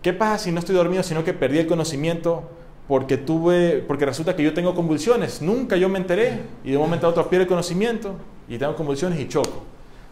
¿Qué 0.02 0.12
pasa 0.12 0.38
si 0.38 0.52
no 0.52 0.58
estoy 0.58 0.74
dormido, 0.74 1.02
sino 1.02 1.24
que 1.24 1.32
perdí 1.32 1.58
el 1.58 1.66
conocimiento 1.66 2.50
porque 2.88 3.16
tuve, 3.16 3.84
porque 3.86 4.04
resulta 4.04 4.34
que 4.34 4.42
yo 4.42 4.52
tengo 4.52 4.74
convulsiones? 4.74 5.42
Nunca 5.42 5.76
yo 5.76 5.88
me 5.88 5.98
enteré 5.98 6.42
y 6.64 6.72
de 6.72 6.76
un 6.76 6.82
momento 6.82 7.06
a 7.06 7.10
otro 7.10 7.28
pierdo 7.28 7.42
el 7.42 7.48
conocimiento 7.48 8.16
y 8.48 8.58
tengo 8.58 8.74
convulsiones 8.74 9.20
y 9.20 9.28
choco. 9.28 9.62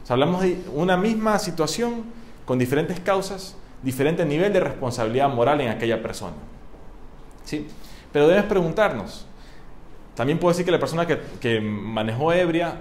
Hablamos 0.09 0.43
de 0.43 0.63
una 0.73 0.97
misma 0.97 1.37
situación 1.41 2.05
con 2.45 2.61
diferentes 2.61 3.01
causas, 3.01 3.57
diferente 3.83 4.25
nivel 4.25 4.53
de 4.53 4.61
responsabilidad 4.61 5.29
moral 5.29 5.61
en 5.61 5.69
aquella 5.71 6.01
persona. 6.01 6.35
¿Sí? 7.45 7.67
Pero 8.13 8.29
debes 8.29 8.45
preguntarnos. 8.45 9.27
También 10.15 10.39
puedo 10.39 10.53
decir 10.53 10.65
que 10.65 10.71
la 10.71 10.79
persona 10.79 11.07
que 11.07 11.61
manejó 11.61 12.33
ebria 12.33 12.77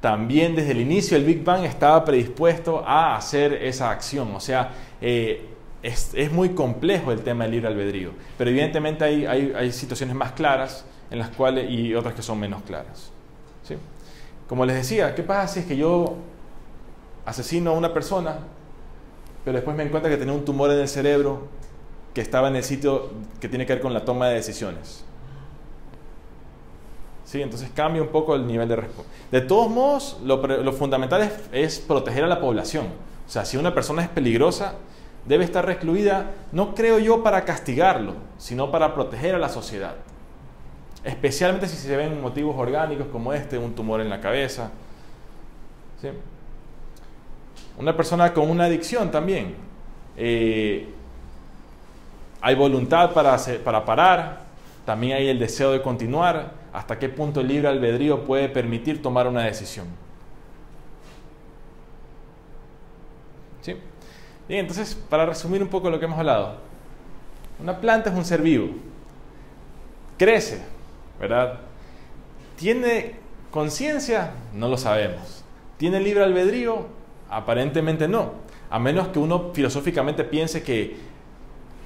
también 0.00 0.56
desde 0.56 0.72
el 0.72 0.80
inicio 0.80 1.16
el 1.16 1.24
Big 1.24 1.44
Bang 1.44 1.64
estaba 1.64 2.04
predispuesto 2.04 2.82
a 2.86 3.16
hacer 3.16 3.52
esa 3.52 3.90
acción. 3.90 4.34
O 4.34 4.40
sea, 4.40 4.70
eh, 5.00 5.46
es, 5.82 6.32
muy 6.32 6.50
complejo 6.50 7.12
el 7.12 7.20
tema 7.22 7.44
del 7.44 7.52
libre 7.52 7.68
albedrío, 7.68 8.10
pero 8.36 8.50
evidentemente 8.50 9.04
hay, 9.04 9.24
hay, 9.24 9.72
situaciones 9.72 10.14
más 10.14 10.32
claras 10.32 10.84
en 11.10 11.18
las 11.18 11.30
cuales, 11.30 11.70
y 11.70 11.94
otras 11.94 12.14
que 12.14 12.22
son 12.22 12.38
menos 12.38 12.62
claras. 12.62 13.10
¿sí? 13.62 13.76
Como 14.48 14.64
les 14.64 14.76
decía, 14.76 15.14
¿qué 15.14 15.22
pasa 15.22 15.54
si 15.54 15.60
es 15.60 15.66
que 15.66 15.76
yo 15.76 16.16
asesino 17.24 17.70
a 17.70 17.74
una 17.74 17.92
persona, 17.92 18.38
pero 19.44 19.56
después 19.56 19.76
me 19.76 19.84
encuentro 19.84 20.10
que 20.10 20.16
tenía 20.16 20.34
un 20.34 20.44
tumor 20.44 20.70
en 20.70 20.80
el 20.80 20.88
cerebro 20.88 21.48
que 22.14 22.20
estaba 22.20 22.48
en 22.48 22.56
el 22.56 22.64
sitio 22.64 23.10
que 23.40 23.48
tiene 23.48 23.66
que 23.66 23.74
ver 23.74 23.82
con 23.82 23.94
la 23.94 24.04
toma 24.04 24.28
de 24.28 24.34
decisiones? 24.34 25.04
¿Sí? 27.30 27.40
Entonces 27.40 27.70
cambia 27.72 28.02
un 28.02 28.08
poco 28.08 28.34
el 28.34 28.44
nivel 28.44 28.68
de 28.68 28.74
respuesta. 28.74 29.12
De 29.30 29.40
todos 29.40 29.70
modos, 29.70 30.18
lo, 30.24 30.72
fundamental 30.72 31.30
es, 31.52 31.78
proteger 31.78 32.24
a 32.24 32.26
la 32.26 32.40
población. 32.40 32.86
O 33.24 33.30
sea, 33.30 33.44
si 33.44 33.56
una 33.56 33.72
persona 33.72 34.02
es 34.02 34.08
peligrosa, 34.08 34.74
debe 35.26 35.44
estar 35.44 35.64
recluida, 35.64 36.32
no 36.50 36.74
creo 36.74 36.98
yo 36.98 37.22
para 37.22 37.44
castigarlo, 37.44 38.14
sino 38.36 38.72
para 38.72 38.94
proteger 38.94 39.36
a 39.36 39.38
la 39.38 39.48
sociedad. 39.48 39.94
Especialmente 41.04 41.68
si 41.68 41.76
se 41.76 41.96
ven 41.96 42.20
motivos 42.20 42.56
orgánicos 42.58 43.06
como 43.12 43.32
este, 43.32 43.58
un 43.58 43.76
tumor 43.76 44.00
en 44.00 44.10
la 44.10 44.20
cabeza. 44.20 44.72
¿Sí? 46.00 46.08
Una 47.78 47.96
persona 47.96 48.34
con 48.34 48.50
una 48.50 48.64
adicción 48.64 49.08
también. 49.12 49.54
Eh, 50.16 50.88
hay 52.40 52.56
voluntad 52.56 53.12
para, 53.12 53.36
para 53.62 53.84
parar, 53.84 54.40
también 54.84 55.16
hay 55.16 55.28
el 55.28 55.38
deseo 55.38 55.70
de 55.70 55.80
continuar. 55.80 56.58
¿Hasta 56.72 56.98
qué 56.98 57.08
punto 57.08 57.40
el 57.40 57.48
libre 57.48 57.68
albedrío 57.68 58.24
puede 58.24 58.48
permitir 58.48 59.02
tomar 59.02 59.26
una 59.26 59.44
decisión? 59.44 59.86
¿Sí? 63.62 63.76
Bien, 64.48 64.60
entonces, 64.60 64.94
para 64.94 65.26
resumir 65.26 65.62
un 65.62 65.68
poco 65.68 65.90
lo 65.90 65.98
que 65.98 66.04
hemos 66.04 66.18
hablado, 66.18 66.56
una 67.60 67.80
planta 67.80 68.10
es 68.10 68.16
un 68.16 68.24
ser 68.24 68.40
vivo, 68.40 68.68
crece, 70.16 70.62
¿verdad? 71.18 71.60
¿Tiene 72.56 73.16
conciencia? 73.50 74.32
No 74.54 74.68
lo 74.68 74.76
sabemos. 74.76 75.44
¿Tiene 75.76 76.00
libre 76.00 76.24
albedrío? 76.24 76.86
Aparentemente 77.28 78.06
no, 78.06 78.32
a 78.70 78.78
menos 78.78 79.08
que 79.08 79.18
uno 79.18 79.50
filosóficamente 79.52 80.24
piense 80.24 80.62
que, 80.62 80.96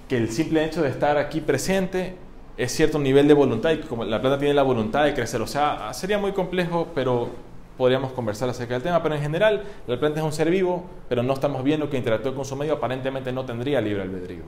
que 0.09 0.17
el 0.17 0.31
simple 0.31 0.65
hecho 0.65 0.83
de 0.83 0.89
estar 0.89 1.17
aquí 1.17 1.41
presente 1.41 2.17
es 2.57 2.73
cierto 2.73 2.99
nivel 2.99 3.27
de 3.27 3.35
voluntad 3.35 3.71
y 3.71 3.79
como 3.79 4.05
la 4.05 4.21
planta 4.21 4.39
tiene 4.39 4.55
la 4.55 4.63
voluntad 4.63 5.05
de 5.05 5.15
crecer. 5.15 5.43
O 5.43 5.47
sea, 5.47 5.93
sería 5.93 6.19
muy 6.19 6.33
complejo, 6.33 6.89
pero 6.95 7.31
podríamos 7.77 8.13
conversar 8.13 8.49
acerca 8.49 8.75
del 8.75 8.83
tema, 8.83 9.03
pero 9.03 9.17
en 9.17 9.23
general 9.23 9.65
la 9.87 9.99
planta 9.99 10.21
es 10.21 10.25
un 10.25 10.33
ser 10.33 10.51
vivo, 10.51 10.85
pero 11.09 11.23
no 11.23 11.33
estamos 11.33 11.65
viendo 11.65 11.91
que 11.91 11.97
interactúa 11.97 12.35
con 12.35 12.45
su 12.45 12.55
medio, 12.57 12.75
aparentemente 12.75 13.33
no 13.33 13.45
tendría 13.45 13.81
libre 13.81 14.03
albedrío. 14.03 14.43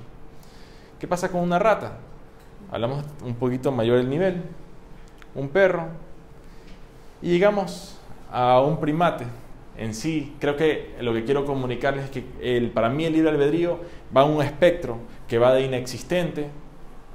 ¿Qué 1.00 1.08
pasa 1.08 1.30
con 1.30 1.40
una 1.40 1.58
rata? 1.58 1.98
Hablamos 2.70 3.04
un 3.24 3.34
poquito 3.34 3.72
mayor 3.72 3.98
el 3.98 4.08
nivel, 4.08 4.42
un 5.34 5.48
perro, 5.48 5.88
y 7.20 7.30
llegamos 7.30 7.98
a 8.30 8.60
un 8.60 8.78
primate 8.78 9.26
en 9.76 9.94
sí. 9.94 10.34
Creo 10.38 10.56
que 10.56 10.94
lo 11.00 11.12
que 11.12 11.24
quiero 11.24 11.44
comunicarles 11.44 12.04
es 12.04 12.10
que 12.10 12.24
el, 12.40 12.70
para 12.70 12.88
mí 12.88 13.04
el 13.04 13.12
libre 13.12 13.30
albedrío 13.30 13.80
va 14.16 14.22
a 14.22 14.24
un 14.24 14.42
espectro 14.42 14.98
que 15.28 15.38
va 15.38 15.52
de 15.52 15.62
inexistente 15.62 16.50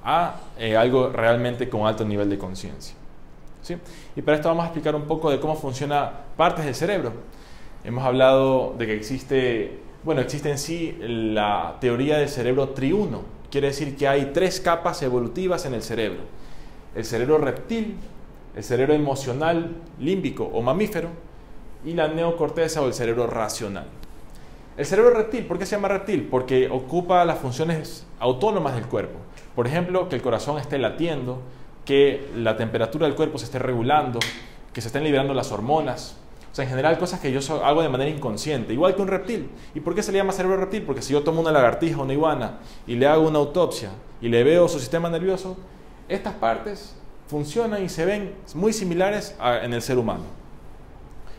a 0.04 0.36
eh, 0.58 0.76
algo 0.76 1.10
realmente 1.10 1.70
con 1.70 1.86
alto 1.86 2.04
nivel 2.06 2.30
de 2.30 2.38
conciencia. 2.38 2.96
Y 4.16 4.22
para 4.22 4.38
esto 4.38 4.50
vamos 4.50 4.64
a 4.64 4.68
explicar 4.68 4.96
un 4.96 5.04
poco 5.04 5.30
de 5.30 5.40
cómo 5.40 5.56
funciona 5.56 6.12
partes 6.36 6.66
del 6.66 6.76
cerebro. 6.76 7.14
Hemos 7.84 8.04
hablado 8.04 8.76
de 8.78 8.86
que 8.86 8.96
existe, 8.96 9.80
bueno, 10.04 10.22
existe 10.22 10.50
en 10.50 10.58
sí 10.58 10.98
la 11.02 11.78
teoría 11.80 12.18
del 12.18 12.30
cerebro 12.30 12.70
triuno. 12.70 13.22
Quiere 13.50 13.68
decir 13.68 13.96
que 13.96 14.08
hay 14.08 14.32
tres 14.34 14.60
capas 14.60 15.02
evolutivas 15.04 15.66
en 15.66 15.74
el 15.74 15.84
cerebro. 15.84 16.22
El 16.96 17.06
cerebro 17.06 17.38
reptil, 17.38 17.96
el 18.56 18.64
cerebro 18.64 18.94
emocional, 18.94 19.76
límbico 20.00 20.44
o 20.46 20.62
mamífero 20.62 21.10
y 21.86 21.94
la 21.94 22.08
neocorteza 22.08 22.82
o 22.82 22.88
el 22.88 22.94
cerebro 22.94 23.28
racional. 23.28 23.86
El 24.82 24.88
cerebro 24.88 25.14
reptil, 25.14 25.46
¿por 25.46 25.60
qué 25.60 25.68
se 25.68 25.76
llama 25.76 25.90
reptil? 25.90 26.24
Porque 26.24 26.68
ocupa 26.68 27.24
las 27.24 27.38
funciones 27.38 28.04
autónomas 28.20 28.74
del 28.74 28.88
cuerpo. 28.88 29.20
Por 29.56 29.68
ejemplo, 29.68 30.10
que 30.10 30.16
el 30.16 30.24
corazón 30.24 30.58
esté 30.58 30.80
latiendo, 30.80 31.40
que 31.86 32.32
la 32.36 32.58
temperatura 32.58 33.06
del 33.06 33.16
cuerpo 33.16 33.38
se 33.38 33.46
esté 33.46 33.60
regulando, 33.60 34.18
que 34.74 34.82
se 34.82 34.88
estén 34.88 35.04
liberando 35.04 35.36
las 35.36 35.52
hormonas. 35.52 36.18
O 36.52 36.56
sea, 36.56 36.64
en 36.64 36.70
general 36.72 36.98
cosas 36.98 37.20
que 37.20 37.32
yo 37.32 37.42
hago 37.64 37.84
de 37.84 37.90
manera 37.90 38.10
inconsciente, 38.10 38.74
igual 38.74 38.96
que 38.96 39.04
un 39.04 39.08
reptil. 39.08 39.52
¿Y 39.76 39.82
por 39.82 39.94
qué 39.94 40.02
se 40.02 40.12
le 40.12 40.18
llama 40.18 40.34
cerebro 40.34 40.58
reptil? 40.58 40.82
Porque 40.82 41.04
si 41.04 41.14
yo 41.14 41.22
tomo 41.22 41.42
una 41.42 41.52
lagartija 41.52 42.00
o 42.00 42.04
una 42.04 42.14
iguana 42.14 42.58
y 42.88 42.96
le 42.96 43.06
hago 43.06 43.28
una 43.28 43.38
autopsia 43.38 43.92
y 44.20 44.30
le 44.30 44.44
veo 44.44 44.68
su 44.68 44.80
sistema 44.80 45.12
nervioso, 45.12 45.58
estas 46.10 46.34
partes 46.34 46.96
funcionan 47.28 47.84
y 47.84 47.90
se 47.90 48.04
ven 48.04 48.34
muy 48.56 48.74
similares 48.74 49.38
en 49.62 49.76
el 49.76 49.84
ser 49.84 50.00
humano. 50.00 50.41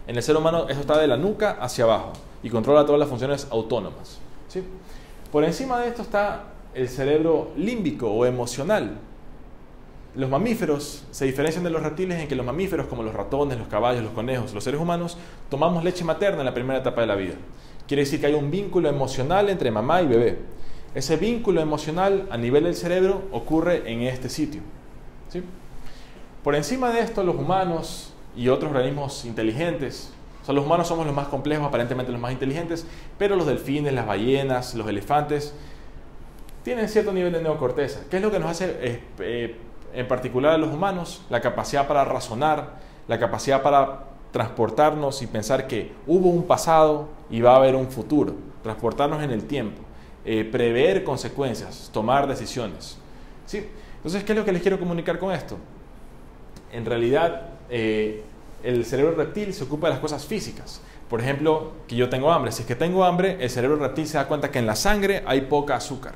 En 0.07 0.17
el 0.17 0.23
ser 0.23 0.37
humano 0.37 0.69
eso 0.69 0.81
está 0.81 0.99
de 0.99 1.07
la 1.07 1.17
nuca 1.17 1.59
hacia 1.61 1.85
abajo 1.85 2.13
y 2.43 2.51
controla 2.51 2.85
todas 2.85 2.99
las 2.99 3.09
funciones 3.09 3.47
autónomas. 3.51 4.19
¿sí? 4.49 4.63
Por 5.31 5.45
encima 5.45 5.81
de 5.81 5.89
esto 5.89 6.03
está 6.03 6.45
el 6.75 6.89
cerebro 6.89 7.51
límbico 7.57 8.11
o 8.11 8.27
emocional, 8.27 8.99
los 10.15 10.29
mamíferos 10.29 11.05
se 11.11 11.25
diferencian 11.25 11.65
de 11.65 11.71
los 11.71 11.83
reptiles 11.83 12.21
en 12.21 12.29
que 12.29 12.35
los 12.35 12.45
mamíferos, 12.45 12.87
como 12.87 13.03
los 13.03 13.15
ratones, 13.15 13.59
los 13.59 13.69
caballos, 13.69 14.03
los 14.03 14.13
conejos, 14.13 14.53
los 14.53 14.63
seres 14.63 14.79
humanos, 14.79 15.17
tomamos 15.49 15.83
leche 15.83 16.05
materna 16.05 16.41
en 16.41 16.45
la 16.45 16.53
primera 16.53 16.81
etapa 16.81 17.01
de 17.01 17.07
la 17.07 17.15
vida. 17.15 17.35
Quiere 17.89 18.03
decir 18.03 18.21
que 18.21 18.27
hay 18.27 18.35
un 18.35 18.51
vínculo 18.51 18.91
emocional 18.91 19.49
entre 19.49 19.71
mamá 19.71 20.03
y 20.03 20.07
bebé. 20.07 20.39
Ese 20.95 21.17
vínculo 21.17 21.63
emocional 21.63 22.29
a 22.31 22.37
nivel 22.37 22.65
del 22.65 22.75
cerebro 22.75 23.23
ocurre 23.33 23.91
en 23.91 24.03
este 24.03 24.29
sitio. 24.29 24.61
¿sí? 25.31 25.43
Por 26.45 26.55
encima 26.55 26.91
de 26.91 27.01
esto, 27.01 27.23
los 27.23 27.37
humanos 27.37 28.12
y 28.37 28.49
otros 28.49 28.71
organismos 28.71 29.25
inteligentes, 29.25 30.13
o 30.43 30.45
sea, 30.45 30.55
los 30.55 30.65
humanos 30.65 30.89
somos 30.89 31.07
los 31.07 31.15
más 31.15 31.29
complejos, 31.29 31.67
aparentemente 31.67 32.11
los 32.11 32.21
más 32.21 32.33
inteligentes, 32.33 32.85
pero 33.17 33.37
los 33.37 33.47
delfines, 33.47 33.93
las 33.93 34.07
ballenas, 34.07 34.75
los 34.75 34.89
elefantes, 34.89 35.55
tienen 36.65 36.89
cierto 36.89 37.13
nivel 37.13 37.33
de 37.33 37.43
neocorteza. 37.43 38.01
¿Qué 38.11 38.17
es 38.17 38.23
lo 38.23 38.31
que 38.31 38.41
nos 38.41 38.51
hace 38.51 38.77
eh, 38.81 39.01
eh, 39.21 39.57
en 39.95 40.09
particular 40.09 40.53
a 40.53 40.59
los 40.59 40.73
humanos, 40.73 41.23
la 41.31 41.41
capacidad 41.41 41.87
para 41.87 42.05
razonar, 42.05 42.81
la 43.07 43.19
capacidad 43.19 43.63
para 43.63 44.05
transportarnos 44.33 45.23
y 45.23 45.27
pensar 45.27 45.67
que 45.67 45.93
hubo 46.07 46.29
un 46.29 46.45
pasado 46.45 47.09
y 47.31 47.41
va 47.41 47.53
a 47.53 47.57
haber 47.57 47.77
un 47.77 47.89
futuro, 47.89 48.35
transportarnos 48.63 49.23
en 49.23 49.31
el 49.31 49.45
tiempo, 49.45 49.83
eh, 50.25 50.49
prever 50.51 51.05
consecuencias, 51.05 51.91
tomar 51.93 52.27
decisiones. 52.27 52.99
¿Sí? 53.47 53.69
Entonces, 53.97 54.25
¿qué 54.25 54.33
es 54.33 54.39
lo 54.39 54.45
que 54.45 54.53
les 54.53 54.63
quiero 54.63 54.79
comunicar 54.79 55.19
con 55.19 55.33
esto? 55.33 55.59
En 56.73 56.87
realidad, 56.87 57.51
eh, 57.73 58.23
el 58.63 58.85
cerebro 58.85 59.17
reptil 59.17 59.53
se 59.53 59.65
ocupa 59.65 59.89
de 59.89 59.95
las 59.95 60.01
cosas 60.01 60.25
físicas. 60.25 60.81
Por 61.09 61.21
ejemplo, 61.21 61.73
que 61.89 61.97
yo 61.97 62.09
tengo 62.09 62.31
hambre. 62.31 62.53
Si 62.53 62.63
es 62.63 62.69
que 62.69 62.77
tengo 62.77 63.05
hambre, 63.05 63.39
el 63.41 63.51
cerebro 63.51 63.77
reptil 63.77 64.07
se 64.07 64.19
da 64.19 64.29
cuenta 64.29 64.53
que 64.53 64.61
en 64.61 64.67
la 64.67 64.77
sangre 64.77 65.25
hay 65.27 65.43
poca 65.43 65.75
azúcar. 65.75 66.15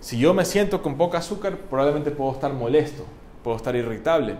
Si 0.00 0.18
yo 0.18 0.34
me 0.34 0.44
siento 0.44 0.82
con 0.82 0.96
poca 0.96 1.18
azúcar, 1.18 1.56
probablemente 1.70 2.10
puedo 2.10 2.32
estar 2.32 2.52
molesto, 2.52 3.04
puedo 3.42 3.56
estar 3.56 3.76
irritable. 3.76 4.36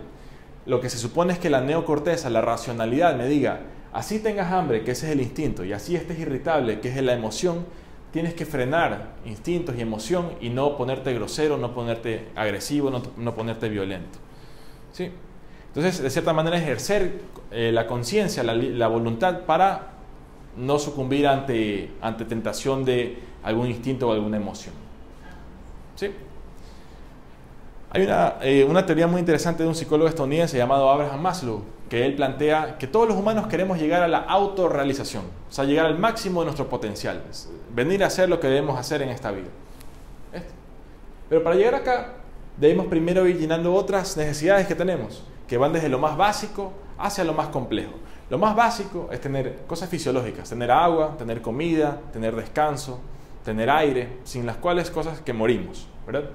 Lo 0.65 0.81
que 0.81 0.89
se 0.89 0.97
supone 0.97 1.33
es 1.33 1.39
que 1.39 1.49
la 1.49 1.61
neocorteza, 1.61 2.29
la 2.29 2.41
racionalidad, 2.41 3.15
me 3.15 3.27
diga, 3.27 3.61
así 3.93 4.19
tengas 4.19 4.51
hambre, 4.51 4.83
que 4.83 4.91
ese 4.91 5.07
es 5.07 5.13
el 5.13 5.21
instinto, 5.21 5.63
y 5.63 5.73
así 5.73 5.95
estés 5.95 6.19
irritable, 6.19 6.79
que 6.79 6.89
es 6.89 7.01
la 7.01 7.13
emoción, 7.13 7.65
tienes 8.11 8.33
que 8.33 8.45
frenar 8.45 9.15
instintos 9.25 9.75
y 9.77 9.81
emoción 9.81 10.33
y 10.39 10.49
no 10.49 10.77
ponerte 10.77 11.13
grosero, 11.13 11.57
no 11.57 11.73
ponerte 11.73 12.29
agresivo, 12.35 12.89
no, 12.89 13.35
ponerte 13.35 13.69
violento. 13.69 14.19
¿Sí? 14.93 15.11
Entonces, 15.75 16.01
de 16.01 16.09
cierta 16.09 16.31
manera, 16.31 16.57
ejercer 16.57 17.19
eh, 17.51 17.71
la 17.73 17.85
conciencia, 17.85 18.43
la, 18.43 18.55
la, 18.55 18.87
voluntad 18.87 19.41
para 19.41 19.91
no 20.55 20.79
sucumbir 20.79 21.27
ante, 21.27 21.91
ante 22.01 22.23
tentación 22.23 22.85
de 22.85 23.19
algún 23.43 23.67
instinto 23.67 24.07
o 24.07 24.13
alguna 24.13 24.37
emoción. 24.37 24.73
¿Sí? 25.95 26.11
Hay 27.91 28.07
eh, 28.41 28.65
una, 28.65 28.85
teoría 28.85 29.07
muy 29.07 29.19
interesante 29.19 29.63
de 29.63 29.69
un 29.69 29.75
psicólogo 29.75 30.09
estadounidense 30.09 30.57
llamado 30.57 30.89
Abraham 30.89 31.21
Maslow, 31.21 31.61
que 31.89 32.05
él 32.05 32.15
plantea 32.15 32.77
que 32.77 32.87
todos 32.87 33.07
los 33.07 33.17
humanos 33.17 33.47
queremos 33.47 33.77
llegar 33.79 34.03
a 34.03 34.07
la 34.07 34.19
autorrealización, 34.19 35.23
o 35.49 35.51
sea, 35.51 35.65
llegar 35.65 35.85
al 35.85 35.97
máximo 35.97 36.41
de 36.41 36.45
nuestro 36.45 36.67
potencial, 36.67 37.21
venir 37.73 38.03
a 38.03 38.07
hacer 38.07 38.27
lo 38.27 38.39
que 38.39 38.47
debemos 38.47 38.77
hacer 38.77 39.01
en 39.01 39.09
esta 39.09 39.31
vida. 39.31 39.47
Pero 41.29 41.43
para 41.43 41.55
llegar 41.55 41.75
acá, 41.75 42.13
debemos 42.57 42.87
primero 42.87 43.27
ir 43.27 43.39
llenando 43.39 43.73
otras 43.73 44.17
necesidades 44.17 44.67
que 44.67 44.75
tenemos, 44.75 45.23
que 45.47 45.57
van 45.57 45.73
desde 45.73 45.89
lo 45.89 45.99
más 45.99 46.17
básico 46.17 46.73
hacia 46.97 47.23
lo 47.23 47.33
más 47.33 47.47
complejo. 47.47 47.93
Lo 48.29 48.37
más 48.37 48.55
básico 48.55 49.09
es 49.11 49.21
tener 49.21 49.63
cosas 49.67 49.89
fisiológicas, 49.89 50.49
tener 50.49 50.71
agua, 50.71 51.15
tener 51.17 51.41
comida, 51.41 52.01
tener 52.11 52.35
descanso, 52.35 52.99
tener 53.43 53.69
aire, 53.69 54.17
sin 54.23 54.45
las 54.45 54.57
cuales 54.57 54.89
cosas 54.89 55.21
que 55.21 55.31
morimos, 55.31 55.87
¿verdad? 56.07 56.29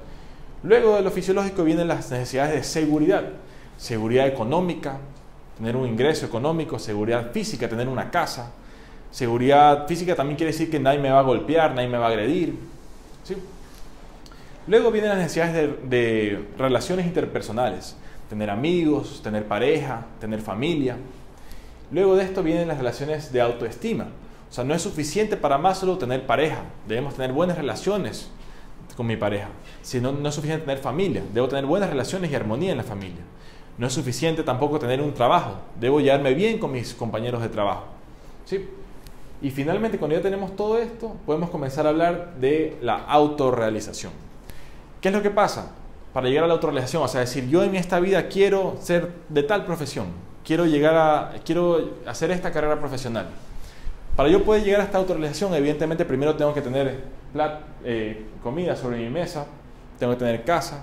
Luego 0.62 0.96
de 0.96 1.02
lo 1.02 1.10
fisiológico 1.10 1.64
vienen 1.64 1.88
las 1.88 2.10
necesidades 2.10 2.54
de 2.54 2.62
seguridad, 2.62 3.24
seguridad 3.76 4.28
económica, 4.28 4.98
tener 5.56 5.74
un 5.74 5.88
ingreso 5.88 6.26
económico, 6.26 6.78
seguridad 6.78 7.32
física, 7.32 7.68
tener 7.68 7.88
una 7.88 8.10
casa. 8.10 8.52
Seguridad 9.10 9.88
física 9.88 10.14
también 10.14 10.36
quiere 10.36 10.52
decir 10.52 10.70
que 10.70 10.78
nadie 10.78 11.00
me 11.00 11.10
va 11.10 11.18
a 11.18 11.22
golpear, 11.22 11.74
nadie 11.74 11.88
me 11.88 11.98
va 11.98 12.06
a 12.06 12.08
agredir. 12.10 12.56
¿sí? 13.24 13.36
Luego 14.68 14.92
vienen 14.92 15.10
las 15.10 15.18
necesidades 15.18 15.54
de, 15.54 15.88
de 15.88 16.48
relaciones 16.56 17.06
interpersonales, 17.06 17.96
tener 18.30 18.48
amigos, 18.48 19.20
tener 19.24 19.44
pareja, 19.46 20.06
tener 20.20 20.40
familia. 20.40 20.96
Luego 21.90 22.14
de 22.14 22.22
esto 22.22 22.44
vienen 22.44 22.68
las 22.68 22.78
relaciones 22.78 23.32
de 23.32 23.40
autoestima. 23.40 24.06
O 24.48 24.52
sea, 24.52 24.62
no 24.62 24.72
es 24.72 24.80
suficiente 24.80 25.36
para 25.36 25.58
Maslow 25.58 25.98
tener 25.98 26.24
pareja, 26.26 26.62
debemos 26.86 27.14
tener 27.14 27.32
buenas 27.32 27.58
relaciones 27.58 28.30
con 28.96 29.08
mi 29.08 29.16
pareja. 29.16 29.48
Si 29.82 30.00
no, 30.00 30.12
no 30.12 30.28
es 30.28 30.34
suficiente 30.34 30.64
tener 30.64 30.78
familia, 30.78 31.24
debo 31.34 31.48
tener 31.48 31.66
buenas 31.66 31.90
relaciones 31.90 32.30
y 32.30 32.34
armonía 32.36 32.70
en 32.70 32.78
la 32.78 32.84
familia. 32.84 33.22
No 33.76 33.88
es 33.88 33.92
suficiente 33.92 34.44
tampoco 34.44 34.78
tener 34.78 35.00
un 35.00 35.12
trabajo, 35.12 35.56
debo 35.80 36.00
llevarme 36.00 36.32
bien 36.34 36.58
con 36.58 36.70
mis 36.70 36.94
compañeros 36.94 37.42
de 37.42 37.48
trabajo. 37.48 37.86
¿Sí? 38.44 38.64
Y 39.42 39.50
finalmente, 39.50 39.98
cuando 39.98 40.16
ya 40.16 40.22
tenemos 40.22 40.54
todo 40.54 40.78
esto, 40.78 41.16
podemos 41.26 41.50
comenzar 41.50 41.86
a 41.86 41.88
hablar 41.88 42.34
de 42.36 42.76
la 42.80 42.94
autorrealización. 43.06 44.12
¿Qué 45.00 45.08
es 45.08 45.14
lo 45.14 45.22
que 45.22 45.30
pasa? 45.30 45.72
Para 46.12 46.28
llegar 46.28 46.44
a 46.44 46.46
la 46.48 46.54
autorrealización, 46.54 47.02
o 47.02 47.08
sea, 47.08 47.20
decir, 47.20 47.48
yo 47.48 47.62
en 47.62 47.76
esta 47.76 48.00
vida 48.00 48.28
quiero 48.28 48.76
ser 48.80 49.12
de 49.28 49.42
tal 49.44 49.64
profesión, 49.64 50.08
quiero 50.44 50.66
llegar 50.66 50.96
a, 50.96 51.34
quiero 51.44 51.94
hacer 52.06 52.30
esta 52.30 52.50
carrera 52.50 52.78
profesional. 52.80 53.26
Para 54.16 54.28
yo 54.28 54.42
poder 54.42 54.64
llegar 54.64 54.80
a 54.80 54.84
esta 54.84 54.98
autorrealización, 54.98 55.54
evidentemente 55.54 56.04
primero 56.04 56.34
tengo 56.34 56.52
que 56.52 56.62
tener 56.62 57.04
eh, 57.84 58.26
comida 58.42 58.74
sobre 58.74 58.98
mi 58.98 59.08
mesa, 59.08 59.46
tengo 59.98 60.12
que 60.14 60.18
tener 60.18 60.44
casa, 60.44 60.82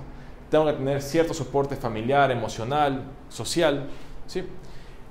tengo 0.49 0.65
que 0.65 0.73
tener 0.73 1.01
cierto 1.01 1.33
soporte 1.33 1.75
familiar, 1.75 2.31
emocional, 2.31 3.03
social, 3.29 3.87
¿sí? 4.27 4.43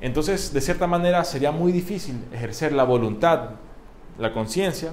Entonces, 0.01 0.53
de 0.53 0.61
cierta 0.61 0.87
manera, 0.87 1.25
sería 1.25 1.51
muy 1.51 1.73
difícil 1.73 2.25
ejercer 2.33 2.73
la 2.73 2.85
voluntad, 2.85 3.51
la 4.19 4.33
conciencia, 4.33 4.91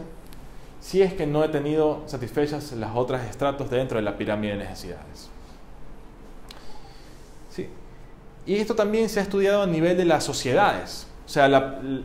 si 0.84 1.02
es 1.02 1.14
que 1.14 1.26
no 1.26 1.44
he 1.46 1.48
tenido 1.48 2.04
satisfechas 2.08 2.74
las 2.74 2.92
otras 2.94 3.30
estratos 3.30 3.70
dentro 3.70 3.98
de 3.98 4.04
la 4.04 4.18
pirámide 4.18 4.52
de 4.52 4.58
necesidades. 4.60 5.30
¿Sí? 7.50 7.70
Y 8.46 8.56
esto 8.56 8.76
también 8.76 9.08
se 9.08 9.22
ha 9.22 9.24
estudiado 9.24 9.64
a 9.64 9.68
nivel 9.68 9.96
de 9.96 10.04
las 10.04 10.26
sociedades. 10.26 11.08
O 11.26 11.30
sea, 11.30 11.48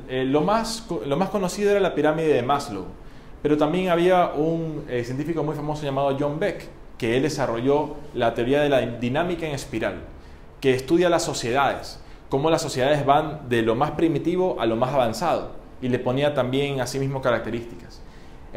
eh, 0.09 0.25
lo, 0.25 0.43
más, 0.43 0.87
lo 1.05 1.17
más 1.17 1.29
conocido 1.31 1.73
era 1.73 1.81
la 1.81 1.95
pirámide 1.95 2.29
de 2.29 2.43
Maslow, 2.43 2.85
pero 3.43 3.57
también 3.57 3.89
había 3.89 4.29
un 4.29 4.85
eh, 4.89 5.03
científico 5.03 5.43
muy 5.43 5.57
famoso 5.57 5.83
llamado 5.83 6.17
John 6.19 6.39
Beck, 6.39 6.69
que 6.97 7.17
él 7.17 7.25
desarrolló 7.25 7.97
la 8.15 8.35
teoría 8.35 8.61
de 8.61 8.69
la 8.69 8.81
dinámica 8.81 9.45
en 9.45 9.55
espiral, 9.55 10.03
que 10.61 10.75
estudia 10.75 11.11
las 11.11 11.25
sociedades 11.25 11.99
cómo 12.29 12.51
las 12.51 12.63
sociedades 12.63 13.05
van 13.07 13.49
de 13.49 13.63
lo 13.63 13.75
más 13.75 13.93
primitivo 13.93 14.61
a 14.61 14.67
lo 14.67 14.77
más 14.77 14.93
avanzado 14.93 15.53
y 15.81 15.89
le 15.89 15.99
ponía 15.99 16.35
también 16.35 16.81
a 16.81 16.87
sí 16.87 16.99
mismo 16.99 17.23
características. 17.23 17.98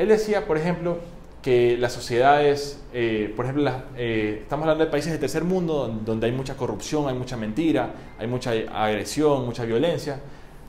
Él 0.02 0.08
decía, 0.08 0.48
por 0.48 0.58
ejemplo, 0.58 0.98
que 1.44 1.78
las 1.78 1.94
sociedades, 1.94 2.82
eh, 2.92 3.32
por 3.36 3.46
ejemplo, 3.46 3.72
eh, 3.96 4.40
estamos 4.42 4.64
hablando 4.64 4.84
de 4.84 4.90
países 4.90 5.12
de 5.12 5.20
tercer 5.20 5.44
mundo 5.44 5.96
donde 6.04 6.26
hay 6.26 6.32
mucha 6.32 6.58
corrupción, 6.58 7.08
hay 7.08 7.14
mucha 7.14 7.38
mentira, 7.38 7.94
hay 8.18 8.26
mucha 8.26 8.50
agresión, 8.50 9.46
mucha 9.46 9.64
violencia. 9.64 10.20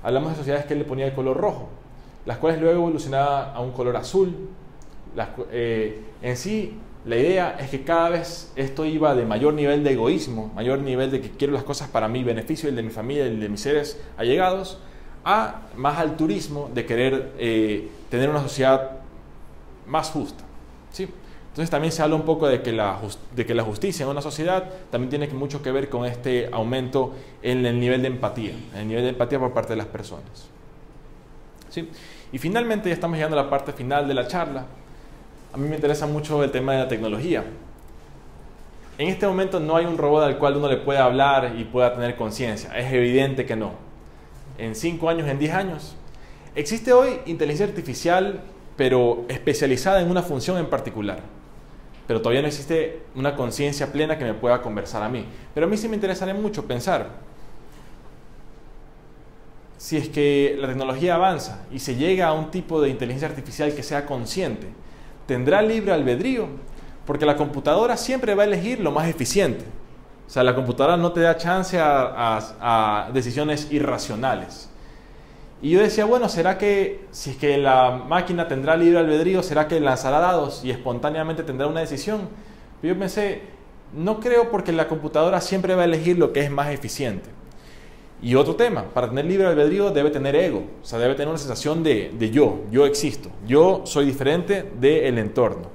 Hablamos 0.03 0.33
de 0.33 0.37
sociedades 0.37 0.67
que 0.67 0.75
él 0.75 0.81
le 0.81 0.85
ponía 0.85 1.07
el 1.07 1.15
color 1.15 1.39
rojo, 1.39 1.71
las 2.27 2.37
cuales 2.37 2.61
luego 2.61 2.75
evolucionaban 2.81 3.57
a 3.57 3.61
un 3.61 3.73
color 3.73 3.97
azul. 3.97 4.37
Eh, 5.51 6.03
en 6.21 6.37
sí, 6.37 6.77
la 7.07 7.17
idea 7.17 7.57
es 7.59 7.71
que 7.71 7.85
cada 7.85 8.11
vez 8.11 8.53
esto 8.55 8.85
iba 8.85 9.15
de 9.15 9.25
mayor 9.25 9.55
nivel 9.55 9.83
de 9.83 9.93
egoísmo, 9.93 10.53
mayor 10.55 10.81
nivel 10.81 11.11
de 11.11 11.23
que 11.23 11.31
quiero 11.31 11.55
las 11.55 11.65
cosas 11.65 11.89
para 11.89 12.07
mi 12.07 12.23
beneficio, 12.23 12.69
el 12.69 12.77
de 12.77 12.83
mi 12.83 12.91
familia, 12.91 13.25
el 13.25 13.41
de 13.41 13.49
mis 13.49 13.63
seres 13.63 13.99
allegados, 14.19 14.79
a 15.25 15.63
más 15.75 15.99
altruismo 15.99 16.71
de 16.75 16.85
querer 16.85 17.33
tener 18.11 18.29
una 18.29 18.43
sociedad 18.43 19.02
más 19.87 20.11
justa. 20.11 20.45
¿sí? 20.91 21.09
Entonces 21.51 21.71
también 21.71 21.93
se 21.93 22.03
habla 22.03 22.17
un 22.17 22.23
poco 22.23 22.47
de 22.49 22.63
que, 22.63 22.73
la, 22.73 22.99
de 23.35 23.47
que 23.47 23.55
la 23.55 23.63
justicia 23.63 24.05
en 24.05 24.11
una 24.11 24.23
sociedad 24.23 24.71
también 24.91 25.11
tiene 25.11 25.29
mucho 25.29 25.63
que 25.63 25.71
ver 25.71 25.89
con 25.89 26.07
este 26.07 26.49
aumento 26.53 27.15
en 27.43 27.67
el 27.67 27.79
nivel 27.79 28.03
de 28.03 28.09
empatía, 28.09 28.55
en 28.73 28.81
el 28.81 28.89
nivel 28.89 29.03
de 29.05 29.11
empatía 29.11 29.39
por 29.39 29.53
parte 29.53 29.75
de 29.75 29.77
las 29.77 29.87
personas. 29.87 30.49
¿sí? 31.69 31.89
Y 32.33 32.39
finalmente 32.39 32.89
ya 32.89 32.95
estamos 32.95 33.17
llegando 33.17 33.39
a 33.39 33.45
la 33.45 33.51
parte 33.51 33.73
final 33.73 34.09
de 34.09 34.15
la 34.15 34.27
charla 34.27 34.67
a 35.53 35.59
mí 35.59 35.69
me 35.69 35.75
interesa 35.75 36.07
mucho 36.07 36.43
el 36.43 36.51
tema 36.51 36.73
de 36.73 36.79
la 36.79 36.89
tecnología. 36.89 37.45
En 38.97 39.09
este 39.09 39.27
momento 39.27 39.61
no 39.61 39.77
hay 39.77 39.85
un 39.85 39.99
robot 39.99 40.25
al 40.25 40.39
cual 40.39 40.57
uno 40.57 40.69
le 40.69 40.79
pueda 40.79 41.05
hablar 41.05 41.55
y 41.59 41.65
pueda 41.65 41.93
tener 41.93 42.17
conciencia. 42.17 42.77
Es 42.79 42.91
evidente 42.93 43.45
que 43.45 43.55
no. 43.55 43.73
En 44.57 44.75
5 44.75 45.11
años, 45.11 45.29
en 45.29 45.39
10 45.39 45.53
años. 45.53 45.97
Existe 46.55 46.93
hoy 46.93 47.21
inteligencia 47.27 47.67
artificial, 47.67 48.41
pero 48.77 49.25
especializada 49.29 50.01
en 50.01 50.11
una 50.11 50.23
función 50.23 50.59
en 50.59 50.67
particular. 50.67 51.21
Pero 52.07 52.21
todavía 52.21 52.43
no 52.43 52.49
existe 52.49 53.03
una 53.15 53.37
conciencia 53.37 53.93
plena 53.93 54.19
que 54.19 54.25
me 54.25 54.35
pueda 54.35 54.61
conversar 54.61 55.03
a 55.03 55.09
mí. 55.09 55.25
Pero 55.55 55.67
a 55.67 55.69
mí 55.69 55.77
sí 55.77 55.89
me 55.89 55.95
interesaría 55.95 56.35
mucho 56.35 56.67
pensar, 56.67 57.09
si 59.83 59.97
es 59.97 60.09
que 60.09 60.57
la 60.61 60.69
tecnología 60.69 61.17
avanza 61.17 61.65
y 61.73 61.81
se 61.81 61.97
llega 61.97 62.29
a 62.29 62.33
un 62.33 62.53
tipo 62.53 62.81
de 62.81 62.89
inteligencia 62.89 63.27
artificial 63.27 63.75
que 63.75 63.83
sea 63.83 64.07
consciente, 64.07 64.69
tendrá 65.27 65.61
libre 65.61 65.93
albedrío, 65.93 66.47
porque 67.05 67.27
la 67.27 67.37
computadora 67.37 67.97
siempre 67.97 68.37
va 68.37 68.45
a 68.45 68.47
elegir 68.47 68.79
lo 68.79 68.93
más 68.93 69.09
eficiente. 69.09 69.65
O 70.25 70.31
sea, 70.31 70.45
la 70.45 70.55
computadora 70.55 70.97
no 70.97 71.11
te 71.11 71.21
da 71.21 71.37
chance 71.37 71.79
a, 71.81 73.11
decisiones 73.13 73.73
irracionales. 73.73 74.71
Y 75.63 75.71
yo 75.71 75.81
decía, 75.81 76.05
bueno, 76.05 76.29
¿será 76.29 76.59
que 76.59 77.07
si 77.13 77.31
es 77.31 77.37
que 77.37 77.57
la 77.57 77.93
máquina 77.93 78.49
tendrá 78.49 78.77
libre 78.77 78.99
albedrío, 78.99 79.45
será 79.45 79.69
que 79.69 79.79
lanzará 79.79 80.19
dados 80.19 80.65
y 80.65 80.73
espontáneamente 80.73 81.45
tendrá 81.45 81.69
una 81.69 81.79
decisión? 81.79 82.29
Pero 82.81 82.95
yo 82.95 82.99
pensé, 82.99 83.43
no 83.95 84.19
creo 84.19 84.51
porque 84.51 84.73
la 84.73 84.89
computadora 84.89 85.41
siempre 85.41 85.77
va 85.77 85.83
a 85.83 85.85
elegir 85.85 86.19
lo 86.19 86.33
que 86.33 86.41
es 86.41 86.51
más 86.51 86.71
eficiente. 86.71 87.31
Y 88.21 88.35
otro 88.35 88.57
tema, 88.57 88.87
para 88.93 89.09
tener 89.09 89.25
libre 89.25 89.47
albedrío 89.47 89.93
debe 89.93 90.11
tener 90.11 90.35
ego, 90.35 90.65
o 90.83 90.85
sea, 90.85 90.99
debe 90.99 91.15
tener 91.15 91.29
una 91.29 91.39
sensación 91.39 91.85
de, 91.85 92.13
yo, 92.33 92.63
yo 92.73 92.85
existo, 92.85 93.31
yo 93.47 93.83
soy 93.85 94.05
diferente 94.05 94.69
del 94.81 95.17
entorno. 95.19 95.69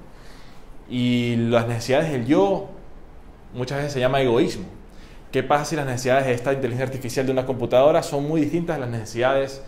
Y 0.89 1.37
las 1.37 1.65
necesidades 1.65 2.11
del 2.11 2.25
yo 2.25 2.67
muchas 3.53 3.77
veces 3.77 3.93
se 3.93 4.01
llama 4.01 4.21
egoísmo. 4.21 4.65
¿Qué 5.31 5.43
pasa 5.43 5.63
si 5.63 5.75
las 5.77 5.85
necesidades 5.85 6.25
de 6.25 6.33
esta 6.33 6.51
inteligencia 6.51 6.85
artificial 6.85 7.25
de 7.25 7.31
una 7.31 7.45
computadora 7.45 8.03
son 8.03 8.27
muy 8.27 8.41
distintas 8.41 8.75
a 8.75 8.79
las 8.79 8.89
necesidades 8.89 9.61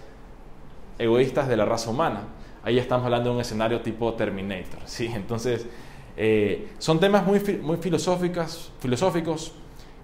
egoístas 1.00 1.48
de 1.48 1.58
la 1.58 1.66
raza 1.66 1.90
humana? 1.90 2.22
Ahí 2.64 2.78
estamos 2.78 3.06
hablando 3.06 3.30
de 3.30 3.36
un 3.36 3.42
escenario 3.42 3.82
tipo 3.82 4.14
Terminator. 4.14 4.82
¿sí? 4.86 5.08
Entonces, 5.16 5.66
eh, 6.16 6.70
son 6.78 7.00
temas 7.00 7.26
muy, 7.26 7.40
muy 7.62 7.78
filosóficos, 7.78 8.72
filosóficos 8.80 9.54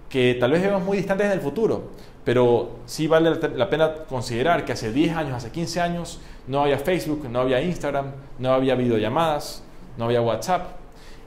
que 0.08 0.36
tal 0.40 0.52
vez 0.52 0.62
vemos 0.62 0.82
muy 0.82 0.96
distantes 0.96 1.26
en 1.26 1.32
el 1.32 1.40
futuro, 1.40 1.90
pero 2.24 2.76
sí 2.86 3.06
vale 3.06 3.38
la 3.54 3.68
pena 3.68 3.92
considerar 4.08 4.64
que 4.64 4.72
hace 4.72 4.92
10 4.92 5.16
años, 5.16 5.34
hace 5.34 5.50
15 5.50 5.80
años, 5.80 6.20
no 6.46 6.62
había 6.62 6.78
Facebook, 6.78 7.28
no 7.28 7.40
había 7.40 7.60
Instagram, 7.60 8.12
no 8.38 8.52
había 8.52 8.74
videollamadas, 8.76 9.62
no 9.96 10.06
había 10.06 10.22
WhatsApp. 10.22 10.76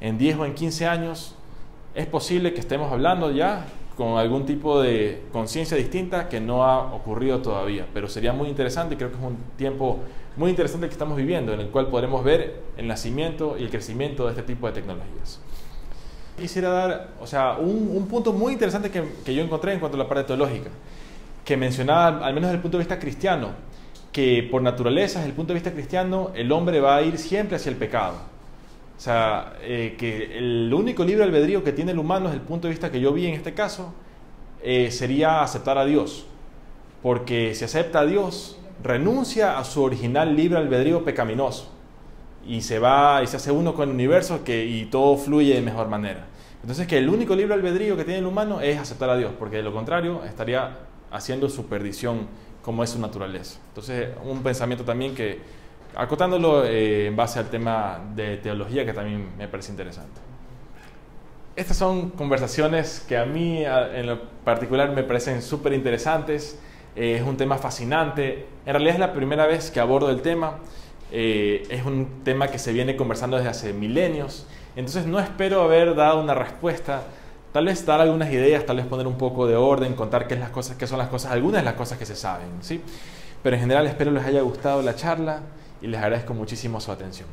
En 0.02 0.18
10 0.18 0.38
o 0.38 0.46
en 0.46 0.56
15 0.56 0.88
años 0.88 1.36
es 1.94 2.08
posible 2.08 2.54
que 2.54 2.60
estemos 2.60 2.92
hablando 2.92 3.32
ya 3.32 3.66
con 4.00 4.18
algún 4.18 4.46
tipo 4.46 4.82
de 4.82 5.24
conciencia 5.34 5.76
distinta 5.76 6.30
que 6.30 6.40
no 6.40 6.64
ha 6.64 6.94
ocurrido 6.94 7.42
todavía, 7.42 7.86
pero 7.94 8.08
sería 8.08 8.32
muy 8.32 8.48
interesante 8.48 8.96
creo 8.96 9.10
que 9.10 9.18
es 9.18 9.22
un 9.22 9.36
tiempo 9.58 10.00
muy 10.38 10.52
interesante 10.52 10.88
que 10.88 10.94
estamos 10.94 11.18
viviendo 11.18 11.52
en 11.52 11.60
el 11.60 11.68
cual 11.68 11.88
podremos 11.88 12.24
ver 12.24 12.62
el 12.78 12.88
nacimiento 12.88 13.58
y 13.60 13.64
el 13.64 13.70
crecimiento 13.70 14.24
de 14.24 14.30
este 14.30 14.44
tipo 14.44 14.68
de 14.68 14.74
tecnologías 14.74 15.42
quisiera 16.40 16.70
dar, 16.70 17.10
o 17.20 17.28
sea, 17.28 17.58
un, 17.60 18.08
punto 18.08 18.32
muy 18.32 18.54
interesante 18.54 18.90
que, 18.90 19.04
que, 19.26 19.36
yo 19.36 19.44
encontré 19.44 19.74
en 19.74 19.82
cuanto 19.82 19.98
a 19.98 20.00
la 20.00 20.08
parte 20.08 20.24
teológica, 20.24 20.70
que 21.44 21.58
mencionaba, 21.58 22.26
al 22.26 22.34
menos 22.34 22.48
desde 22.48 22.56
el 22.56 22.62
punto 22.62 22.78
de 22.78 22.84
vista 22.84 23.00
cristiano, 23.00 23.50
que 24.14 24.48
por 24.50 24.62
naturaleza, 24.62 25.20
desde 25.20 25.32
el 25.32 25.36
punto 25.36 25.52
de 25.52 25.56
vista 25.56 25.74
cristiano, 25.74 26.32
el 26.36 26.50
hombre 26.54 26.80
va 26.80 26.96
a 26.96 27.02
ir 27.02 27.18
siempre 27.18 27.58
hacia 27.58 27.70
el 27.70 27.76
pecado. 27.76 28.39
O 29.00 29.02
sea, 29.02 29.54
eh, 29.62 29.96
que 29.98 30.38
el 30.38 30.74
único 30.74 31.06
libre 31.06 31.24
albedrío 31.24 31.64
que 31.64 31.72
tiene 31.72 31.94
el 31.94 32.00
humano 32.00 32.26
desde 32.26 32.42
el 32.42 32.46
punto 32.46 32.68
de 32.68 32.72
vista 32.72 32.92
que 32.92 33.00
yo 33.00 33.14
vi 33.14 33.28
en 33.28 33.34
este 33.34 33.54
caso, 33.54 33.94
eh, 34.62 34.92
sería 34.92 35.42
aceptar 35.42 35.78
a 35.78 35.86
Dios. 35.86 36.26
Porque 37.02 37.56
si 37.56 37.64
acepta 37.64 38.02
a 38.02 38.06
Dios, 38.06 38.60
renuncia 38.84 39.58
a 39.58 39.64
su 39.64 39.84
original 39.84 40.36
libre 40.36 40.58
albedrío 40.58 41.06
pecaminoso 41.06 41.72
y 42.46 42.60
se 42.60 42.80
va 42.80 43.24
y 43.24 43.28
se 43.28 43.38
hace 43.38 43.54
uno 43.54 43.74
con 43.74 43.88
el 43.88 43.96
universo 43.96 44.44
que, 44.44 44.66
y 44.66 44.84
todo 44.88 45.16
fluye 45.16 45.56
de 45.56 45.62
mejor 45.62 45.88
manera. 45.88 46.28
Entonces 46.62 46.86
que 46.86 46.98
el 46.98 47.08
único 47.08 47.38
libre 47.38 47.54
albedrío 47.54 47.96
que 47.96 48.04
tiene 48.04 48.20
el 48.20 48.26
humano 48.26 48.60
es 48.60 48.78
aceptar 48.80 49.10
a 49.10 49.16
Dios, 49.16 49.32
porque 49.40 49.56
de 49.56 49.64
lo 49.64 49.72
contrario 49.72 50.26
estaría 50.26 50.78
haciendo 51.10 51.48
su 51.48 51.68
perdición 51.68 52.28
como 52.62 52.84
es 52.84 52.90
su 52.90 53.00
naturaleza. 53.00 53.62
Entonces 53.70 54.10
un 54.26 54.44
pensamiento 54.44 54.84
también 54.84 55.16
que, 55.16 55.40
acotándolo 55.96 56.66
eh, 56.66 57.08
en 57.08 57.16
base 57.16 57.40
al 57.40 57.50
tema 57.50 58.00
de 58.16 58.38
teología 58.38 58.86
que 58.86 58.94
también 58.94 59.38
me 59.38 59.48
parece 59.48 59.72
interesante. 59.72 60.22
Estas 61.56 61.78
son 61.78 62.12
conversaciones 62.12 63.06
que 63.08 63.18
a 63.18 63.26
mí 63.26 63.64
en 63.66 64.08
lo 64.08 64.22
particular 64.46 64.92
me 64.92 65.04
parecen 65.04 65.42
súper 65.42 65.74
interesantes, 65.74 66.58
eh, 66.96 67.18
es 67.20 67.22
un 67.22 67.36
tema 67.38 67.58
fascinante, 67.58 68.46
en 68.66 68.74
realidad 68.74 68.94
es 68.94 69.00
la 69.00 69.14
primera 69.14 69.46
vez 69.46 69.70
que 69.72 69.80
abordo 69.80 70.10
el 70.10 70.22
tema. 70.22 70.60
Eh, 71.12 71.68
es 71.70 71.84
un 71.86 72.24
tema 72.24 72.50
que 72.50 72.60
se 72.60 72.72
viene 72.72 72.96
conversando 72.96 73.36
desde 73.36 73.50
hace 73.50 73.74
milenios, 73.74 74.46
entonces 74.76 75.08
no 75.08 75.20
espero 75.20 75.64
haber 75.64 75.96
dado 75.96 76.22
una 76.22 76.36
respuesta 76.36 77.02
tal 77.52 77.66
vez 77.66 77.86
dar 77.86 78.00
algunas 78.00 78.32
ideas, 78.32 78.66
tal 78.66 78.78
vez 78.78 78.86
poner 78.86 79.08
un 79.08 79.18
poco 79.18 79.48
de 79.48 79.56
orden, 79.56 79.96
contar 79.96 80.28
qué, 80.28 80.36
es 80.36 80.40
las 80.40 80.52
cosas, 80.52 80.78
qué 80.78 80.88
son 80.88 81.00
las 81.00 81.10
cosas, 81.10 81.32
algunas 81.32 81.62
de 81.62 81.66
las 81.66 81.74
cosas 81.74 81.98
que 81.98 82.06
se 82.06 82.16
saben, 82.16 82.48
¿sí? 82.62 82.82
Pero 83.42 83.56
en 83.56 83.62
general 83.62 83.88
espero 83.88 84.12
les 84.12 84.24
haya 84.24 84.42
gustado 84.42 84.82
la 84.82 84.96
charla 84.96 85.42
y 85.82 85.88
les 85.88 86.02
agradezco 86.02 86.34
muchísimo 86.34 86.80
su 86.80 86.92
atención. 86.92 87.28